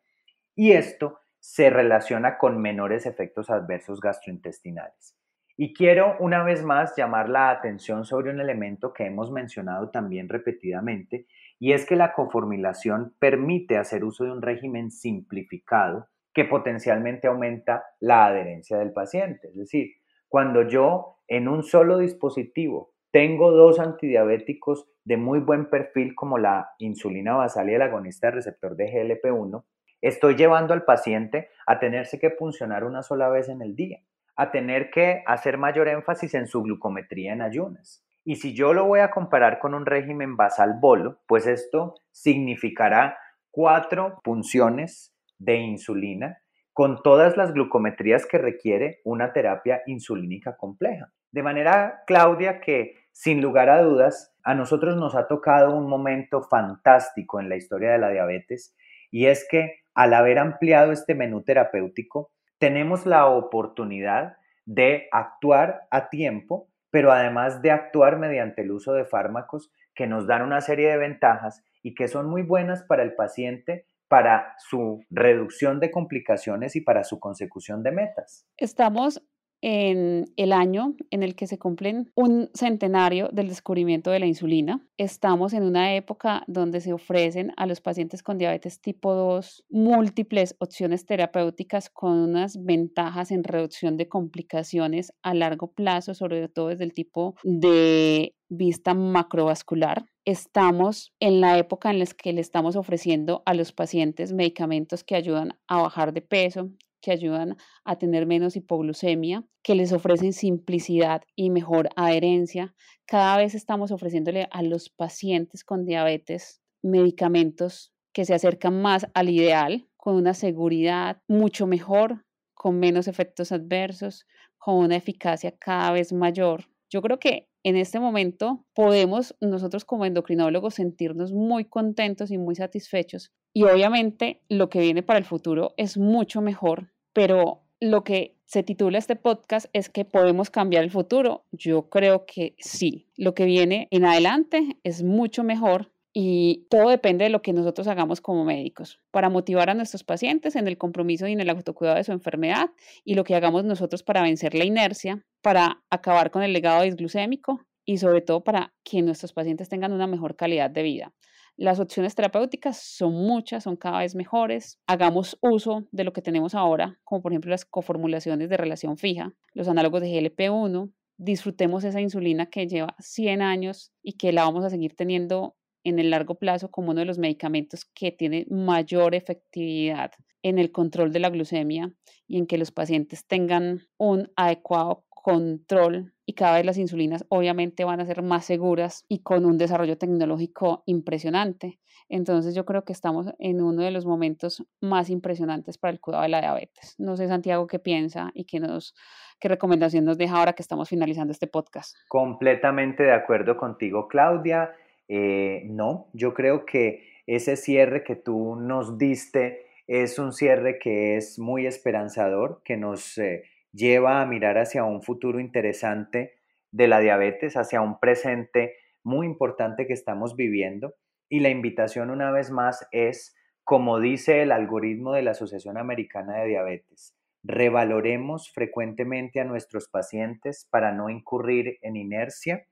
y 0.54 0.72
esto 0.72 1.20
se 1.38 1.70
relaciona 1.70 2.38
con 2.38 2.60
menores 2.60 3.06
efectos 3.06 3.50
adversos 3.50 4.00
gastrointestinales. 4.00 5.16
Y 5.56 5.74
quiero 5.74 6.16
una 6.20 6.42
vez 6.42 6.62
más 6.62 6.94
llamar 6.96 7.28
la 7.28 7.50
atención 7.50 8.06
sobre 8.06 8.30
un 8.30 8.40
elemento 8.40 8.94
que 8.94 9.04
hemos 9.04 9.30
mencionado 9.30 9.90
también 9.90 10.28
repetidamente, 10.28 11.26
y 11.58 11.72
es 11.72 11.84
que 11.84 11.96
la 11.96 12.14
conformilación 12.14 13.14
permite 13.18 13.76
hacer 13.76 14.04
uso 14.04 14.24
de 14.24 14.32
un 14.32 14.40
régimen 14.40 14.90
simplificado 14.90 16.08
que 16.32 16.44
potencialmente 16.44 17.28
aumenta 17.28 17.84
la 17.98 18.26
adherencia 18.26 18.78
del 18.78 18.92
paciente. 18.92 19.48
Es 19.48 19.56
decir, 19.56 19.90
cuando 20.28 20.62
yo 20.62 21.18
en 21.28 21.48
un 21.48 21.62
solo 21.62 21.98
dispositivo 21.98 22.92
tengo 23.10 23.50
dos 23.50 23.80
antidiabéticos 23.80 24.88
de 25.04 25.16
muy 25.16 25.40
buen 25.40 25.68
perfil 25.68 26.14
como 26.14 26.38
la 26.38 26.70
insulina 26.78 27.34
basal 27.34 27.68
y 27.70 27.74
el 27.74 27.82
agonista 27.82 28.30
receptor 28.30 28.76
de 28.76 28.92
GLP-1, 28.92 29.64
estoy 30.00 30.36
llevando 30.36 30.72
al 30.72 30.84
paciente 30.84 31.48
a 31.66 31.80
tenerse 31.80 32.18
que 32.18 32.30
funcionar 32.30 32.84
una 32.84 33.02
sola 33.02 33.28
vez 33.28 33.48
en 33.48 33.62
el 33.62 33.74
día 33.74 34.00
a 34.40 34.50
tener 34.50 34.90
que 34.90 35.22
hacer 35.26 35.58
mayor 35.58 35.86
énfasis 35.86 36.32
en 36.32 36.46
su 36.46 36.62
glucometría 36.62 37.34
en 37.34 37.42
ayunas. 37.42 38.02
Y 38.24 38.36
si 38.36 38.54
yo 38.54 38.72
lo 38.72 38.86
voy 38.86 39.00
a 39.00 39.10
comparar 39.10 39.58
con 39.58 39.74
un 39.74 39.84
régimen 39.84 40.34
basal 40.34 40.78
bolo, 40.80 41.18
pues 41.26 41.46
esto 41.46 41.96
significará 42.10 43.18
cuatro 43.50 44.18
punciones 44.24 45.14
de 45.40 45.56
insulina 45.56 46.38
con 46.72 47.02
todas 47.02 47.36
las 47.36 47.52
glucometrías 47.52 48.26
que 48.26 48.38
requiere 48.38 49.00
una 49.04 49.32
terapia 49.32 49.82
insulínica 49.86 50.56
compleja. 50.56 51.12
De 51.32 51.42
manera, 51.42 52.04
Claudia, 52.06 52.60
que 52.60 52.94
sin 53.10 53.42
lugar 53.42 53.68
a 53.68 53.82
dudas, 53.82 54.32
a 54.44 54.54
nosotros 54.54 54.96
nos 54.96 55.14
ha 55.14 55.26
tocado 55.26 55.76
un 55.76 55.88
momento 55.88 56.42
fantástico 56.42 57.40
en 57.40 57.48
la 57.48 57.56
historia 57.56 57.90
de 57.90 57.98
la 57.98 58.10
diabetes 58.10 58.76
y 59.10 59.26
es 59.26 59.46
que 59.50 59.80
al 59.94 60.14
haber 60.14 60.38
ampliado 60.38 60.92
este 60.92 61.14
menú 61.14 61.42
terapéutico, 61.42 62.30
tenemos 62.58 63.06
la 63.06 63.26
oportunidad 63.26 64.36
de 64.64 65.08
actuar 65.10 65.82
a 65.90 66.08
tiempo, 66.08 66.68
pero 66.90 67.10
además 67.10 67.60
de 67.62 67.72
actuar 67.72 68.18
mediante 68.18 68.62
el 68.62 68.70
uso 68.70 68.92
de 68.92 69.04
fármacos 69.04 69.72
que 69.94 70.06
nos 70.06 70.26
dan 70.26 70.42
una 70.42 70.60
serie 70.60 70.90
de 70.90 70.96
ventajas 70.96 71.64
y 71.82 71.94
que 71.94 72.08
son 72.08 72.28
muy 72.28 72.42
buenas 72.42 72.82
para 72.84 73.02
el 73.02 73.14
paciente 73.14 73.86
para 74.10 74.56
su 74.58 75.04
reducción 75.08 75.78
de 75.78 75.92
complicaciones 75.92 76.74
y 76.74 76.80
para 76.80 77.04
su 77.04 77.20
consecución 77.20 77.84
de 77.84 77.92
metas. 77.92 78.44
Estamos 78.56 79.22
en 79.62 80.32
el 80.36 80.52
año 80.52 80.94
en 81.10 81.22
el 81.22 81.34
que 81.34 81.46
se 81.46 81.58
cumplen 81.58 82.10
un 82.14 82.50
centenario 82.54 83.28
del 83.32 83.48
descubrimiento 83.48 84.10
de 84.10 84.20
la 84.20 84.26
insulina. 84.26 84.86
Estamos 84.96 85.52
en 85.52 85.64
una 85.64 85.94
época 85.94 86.44
donde 86.46 86.80
se 86.80 86.92
ofrecen 86.92 87.52
a 87.56 87.66
los 87.66 87.80
pacientes 87.80 88.22
con 88.22 88.38
diabetes 88.38 88.80
tipo 88.80 89.14
2 89.14 89.64
múltiples 89.70 90.56
opciones 90.58 91.06
terapéuticas 91.06 91.90
con 91.90 92.12
unas 92.12 92.62
ventajas 92.64 93.30
en 93.30 93.44
reducción 93.44 93.96
de 93.96 94.08
complicaciones 94.08 95.12
a 95.22 95.34
largo 95.34 95.72
plazo, 95.72 96.14
sobre 96.14 96.48
todo 96.48 96.68
desde 96.68 96.84
el 96.84 96.92
tipo 96.92 97.34
de 97.42 98.34
vista 98.48 98.94
macrovascular. 98.94 100.04
Estamos 100.24 101.12
en 101.20 101.40
la 101.40 101.58
época 101.58 101.90
en 101.90 101.98
la 101.98 102.06
que 102.06 102.32
le 102.32 102.40
estamos 102.40 102.76
ofreciendo 102.76 103.42
a 103.46 103.54
los 103.54 103.72
pacientes 103.72 104.32
medicamentos 104.32 105.04
que 105.04 105.14
ayudan 105.14 105.58
a 105.68 105.82
bajar 105.82 106.12
de 106.12 106.22
peso, 106.22 106.70
que 107.00 107.12
ayudan 107.12 107.56
a 107.84 107.98
tener 107.98 108.26
menos 108.26 108.56
hipoglucemia, 108.56 109.44
que 109.62 109.74
les 109.74 109.92
ofrecen 109.92 110.32
simplicidad 110.32 111.22
y 111.36 111.50
mejor 111.50 111.90
adherencia. 111.96 112.74
Cada 113.06 113.36
vez 113.36 113.54
estamos 113.54 113.90
ofreciéndole 113.90 114.48
a 114.50 114.62
los 114.62 114.88
pacientes 114.88 115.64
con 115.64 115.84
diabetes 115.84 116.62
medicamentos 116.82 117.92
que 118.12 118.24
se 118.24 118.34
acercan 118.34 118.80
más 118.80 119.06
al 119.14 119.28
ideal, 119.28 119.88
con 119.96 120.16
una 120.16 120.34
seguridad 120.34 121.22
mucho 121.28 121.66
mejor, 121.66 122.24
con 122.54 122.78
menos 122.78 123.08
efectos 123.08 123.52
adversos, 123.52 124.26
con 124.58 124.76
una 124.76 124.96
eficacia 124.96 125.56
cada 125.58 125.92
vez 125.92 126.12
mayor. 126.12 126.66
Yo 126.90 127.02
creo 127.02 127.18
que 127.18 127.49
en 127.64 127.76
este 127.76 128.00
momento 128.00 128.64
podemos 128.74 129.36
nosotros 129.40 129.84
como 129.84 130.06
endocrinólogos 130.06 130.74
sentirnos 130.74 131.32
muy 131.32 131.64
contentos 131.64 132.30
y 132.30 132.38
muy 132.38 132.54
satisfechos. 132.54 133.32
Y 133.52 133.64
obviamente 133.64 134.42
lo 134.48 134.68
que 134.70 134.80
viene 134.80 135.02
para 135.02 135.18
el 135.18 135.24
futuro 135.24 135.74
es 135.76 135.98
mucho 135.98 136.40
mejor, 136.40 136.92
pero 137.12 137.64
lo 137.80 138.04
que 138.04 138.36
se 138.44 138.62
titula 138.62 138.98
este 138.98 139.16
podcast 139.16 139.66
es 139.72 139.88
que 139.88 140.04
podemos 140.04 140.50
cambiar 140.50 140.84
el 140.84 140.90
futuro. 140.90 141.44
Yo 141.52 141.88
creo 141.88 142.26
que 142.26 142.54
sí. 142.58 143.08
Lo 143.16 143.34
que 143.34 143.44
viene 143.44 143.88
en 143.90 144.04
adelante 144.04 144.76
es 144.82 145.02
mucho 145.02 145.44
mejor 145.44 145.92
y 146.12 146.66
todo 146.70 146.88
depende 146.88 147.24
de 147.24 147.30
lo 147.30 147.42
que 147.42 147.52
nosotros 147.52 147.86
hagamos 147.86 148.20
como 148.20 148.44
médicos 148.44 149.00
para 149.10 149.28
motivar 149.28 149.70
a 149.70 149.74
nuestros 149.74 150.02
pacientes 150.02 150.56
en 150.56 150.66
el 150.66 150.76
compromiso 150.76 151.28
y 151.28 151.32
en 151.32 151.40
el 151.40 151.50
autocuidado 151.50 151.96
de 151.96 152.04
su 152.04 152.12
enfermedad 152.12 152.70
y 153.04 153.14
lo 153.14 153.24
que 153.24 153.36
hagamos 153.36 153.64
nosotros 153.64 154.02
para 154.02 154.22
vencer 154.22 154.54
la 154.54 154.64
inercia, 154.64 155.24
para 155.40 155.82
acabar 155.88 156.30
con 156.30 156.42
el 156.42 156.52
legado 156.52 156.82
disglucémico 156.82 157.64
y 157.84 157.98
sobre 157.98 158.22
todo 158.22 158.42
para 158.42 158.74
que 158.82 159.02
nuestros 159.02 159.32
pacientes 159.32 159.68
tengan 159.68 159.92
una 159.92 160.06
mejor 160.06 160.36
calidad 160.36 160.70
de 160.70 160.82
vida. 160.82 161.14
Las 161.56 161.78
opciones 161.78 162.14
terapéuticas 162.14 162.78
son 162.78 163.12
muchas, 163.12 163.64
son 163.64 163.76
cada 163.76 163.98
vez 163.98 164.14
mejores. 164.14 164.78
Hagamos 164.86 165.36
uso 165.42 165.86
de 165.92 166.04
lo 166.04 166.12
que 166.12 166.22
tenemos 166.22 166.54
ahora, 166.54 166.98
como 167.04 167.20
por 167.20 167.32
ejemplo 167.32 167.50
las 167.50 167.66
coformulaciones 167.66 168.48
de 168.48 168.56
relación 168.56 168.96
fija, 168.96 169.34
los 169.52 169.68
análogos 169.68 170.00
de 170.00 170.08
GLP-1. 170.08 170.90
Disfrutemos 171.18 171.84
esa 171.84 172.00
insulina 172.00 172.46
que 172.46 172.66
lleva 172.66 172.96
100 172.98 173.42
años 173.42 173.92
y 174.02 174.14
que 174.14 174.32
la 174.32 174.44
vamos 174.44 174.64
a 174.64 174.70
seguir 174.70 174.96
teniendo 174.96 175.54
en 175.84 175.98
el 175.98 176.10
largo 176.10 176.36
plazo 176.36 176.70
como 176.70 176.90
uno 176.90 177.00
de 177.00 177.06
los 177.06 177.18
medicamentos 177.18 177.84
que 177.84 178.12
tiene 178.12 178.46
mayor 178.50 179.14
efectividad 179.14 180.12
en 180.42 180.58
el 180.58 180.72
control 180.72 181.12
de 181.12 181.20
la 181.20 181.30
glucemia 181.30 181.92
y 182.26 182.38
en 182.38 182.46
que 182.46 182.58
los 182.58 182.70
pacientes 182.70 183.26
tengan 183.26 183.80
un 183.98 184.30
adecuado 184.36 185.04
control 185.08 186.14
y 186.24 186.34
cada 186.34 186.56
vez 186.56 186.64
las 186.64 186.78
insulinas 186.78 187.26
obviamente 187.28 187.84
van 187.84 188.00
a 188.00 188.06
ser 188.06 188.22
más 188.22 188.44
seguras 188.44 189.04
y 189.08 189.22
con 189.22 189.44
un 189.44 189.58
desarrollo 189.58 189.98
tecnológico 189.98 190.82
impresionante. 190.86 191.78
Entonces 192.08 192.54
yo 192.54 192.64
creo 192.64 192.84
que 192.84 192.92
estamos 192.92 193.26
en 193.38 193.60
uno 193.60 193.82
de 193.82 193.90
los 193.90 194.06
momentos 194.06 194.64
más 194.80 195.10
impresionantes 195.10 195.76
para 195.76 195.92
el 195.92 196.00
cuidado 196.00 196.22
de 196.22 196.30
la 196.30 196.40
diabetes. 196.40 196.94
No 196.98 197.16
sé 197.16 197.28
Santiago 197.28 197.66
qué 197.66 197.78
piensa 197.78 198.30
y 198.34 198.44
qué 198.44 198.60
nos 198.60 198.94
qué 199.38 199.48
recomendación 199.48 200.04
nos 200.04 200.18
deja 200.18 200.38
ahora 200.38 200.54
que 200.54 200.62
estamos 200.62 200.88
finalizando 200.88 201.32
este 201.32 201.46
podcast. 201.46 201.96
Completamente 202.08 203.02
de 203.02 203.12
acuerdo 203.12 203.56
contigo, 203.56 204.08
Claudia. 204.08 204.70
Eh, 205.12 205.64
no, 205.64 206.08
yo 206.12 206.34
creo 206.34 206.64
que 206.64 207.02
ese 207.26 207.56
cierre 207.56 208.04
que 208.04 208.14
tú 208.14 208.54
nos 208.54 208.96
diste 208.96 209.66
es 209.88 210.20
un 210.20 210.32
cierre 210.32 210.78
que 210.78 211.16
es 211.16 211.36
muy 211.36 211.66
esperanzador, 211.66 212.62
que 212.64 212.76
nos 212.76 213.18
eh, 213.18 213.42
lleva 213.72 214.22
a 214.22 214.26
mirar 214.26 214.56
hacia 214.56 214.84
un 214.84 215.02
futuro 215.02 215.40
interesante 215.40 216.34
de 216.70 216.86
la 216.86 217.00
diabetes, 217.00 217.56
hacia 217.56 217.80
un 217.80 217.98
presente 217.98 218.76
muy 219.02 219.26
importante 219.26 219.88
que 219.88 219.94
estamos 219.94 220.36
viviendo. 220.36 220.94
Y 221.28 221.40
la 221.40 221.48
invitación 221.48 222.10
una 222.10 222.30
vez 222.30 222.52
más 222.52 222.86
es, 222.92 223.34
como 223.64 223.98
dice 223.98 224.42
el 224.42 224.52
algoritmo 224.52 225.12
de 225.12 225.22
la 225.22 225.32
Asociación 225.32 225.76
Americana 225.76 226.38
de 226.38 226.50
Diabetes, 226.50 227.16
revaloremos 227.42 228.52
frecuentemente 228.52 229.40
a 229.40 229.44
nuestros 229.44 229.88
pacientes 229.88 230.68
para 230.70 230.92
no 230.92 231.10
incurrir 231.10 231.78
en 231.82 231.96
inercia 231.96 232.64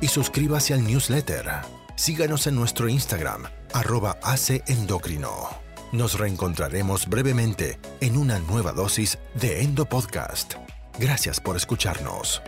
Y 0.00 0.08
suscríbase 0.08 0.74
al 0.74 0.84
newsletter. 0.84 1.48
Síganos 1.94 2.48
en 2.48 2.56
nuestro 2.56 2.88
Instagram, 2.88 3.44
arroba 3.72 4.18
Endocrino. 4.66 5.50
Nos 5.92 6.18
reencontraremos 6.18 7.06
brevemente 7.06 7.78
en 8.00 8.16
una 8.16 8.40
nueva 8.40 8.72
dosis 8.72 9.18
de 9.34 9.62
Endo 9.62 9.84
Podcast. 9.84 10.54
Gracias 10.98 11.38
por 11.38 11.54
escucharnos. 11.54 12.42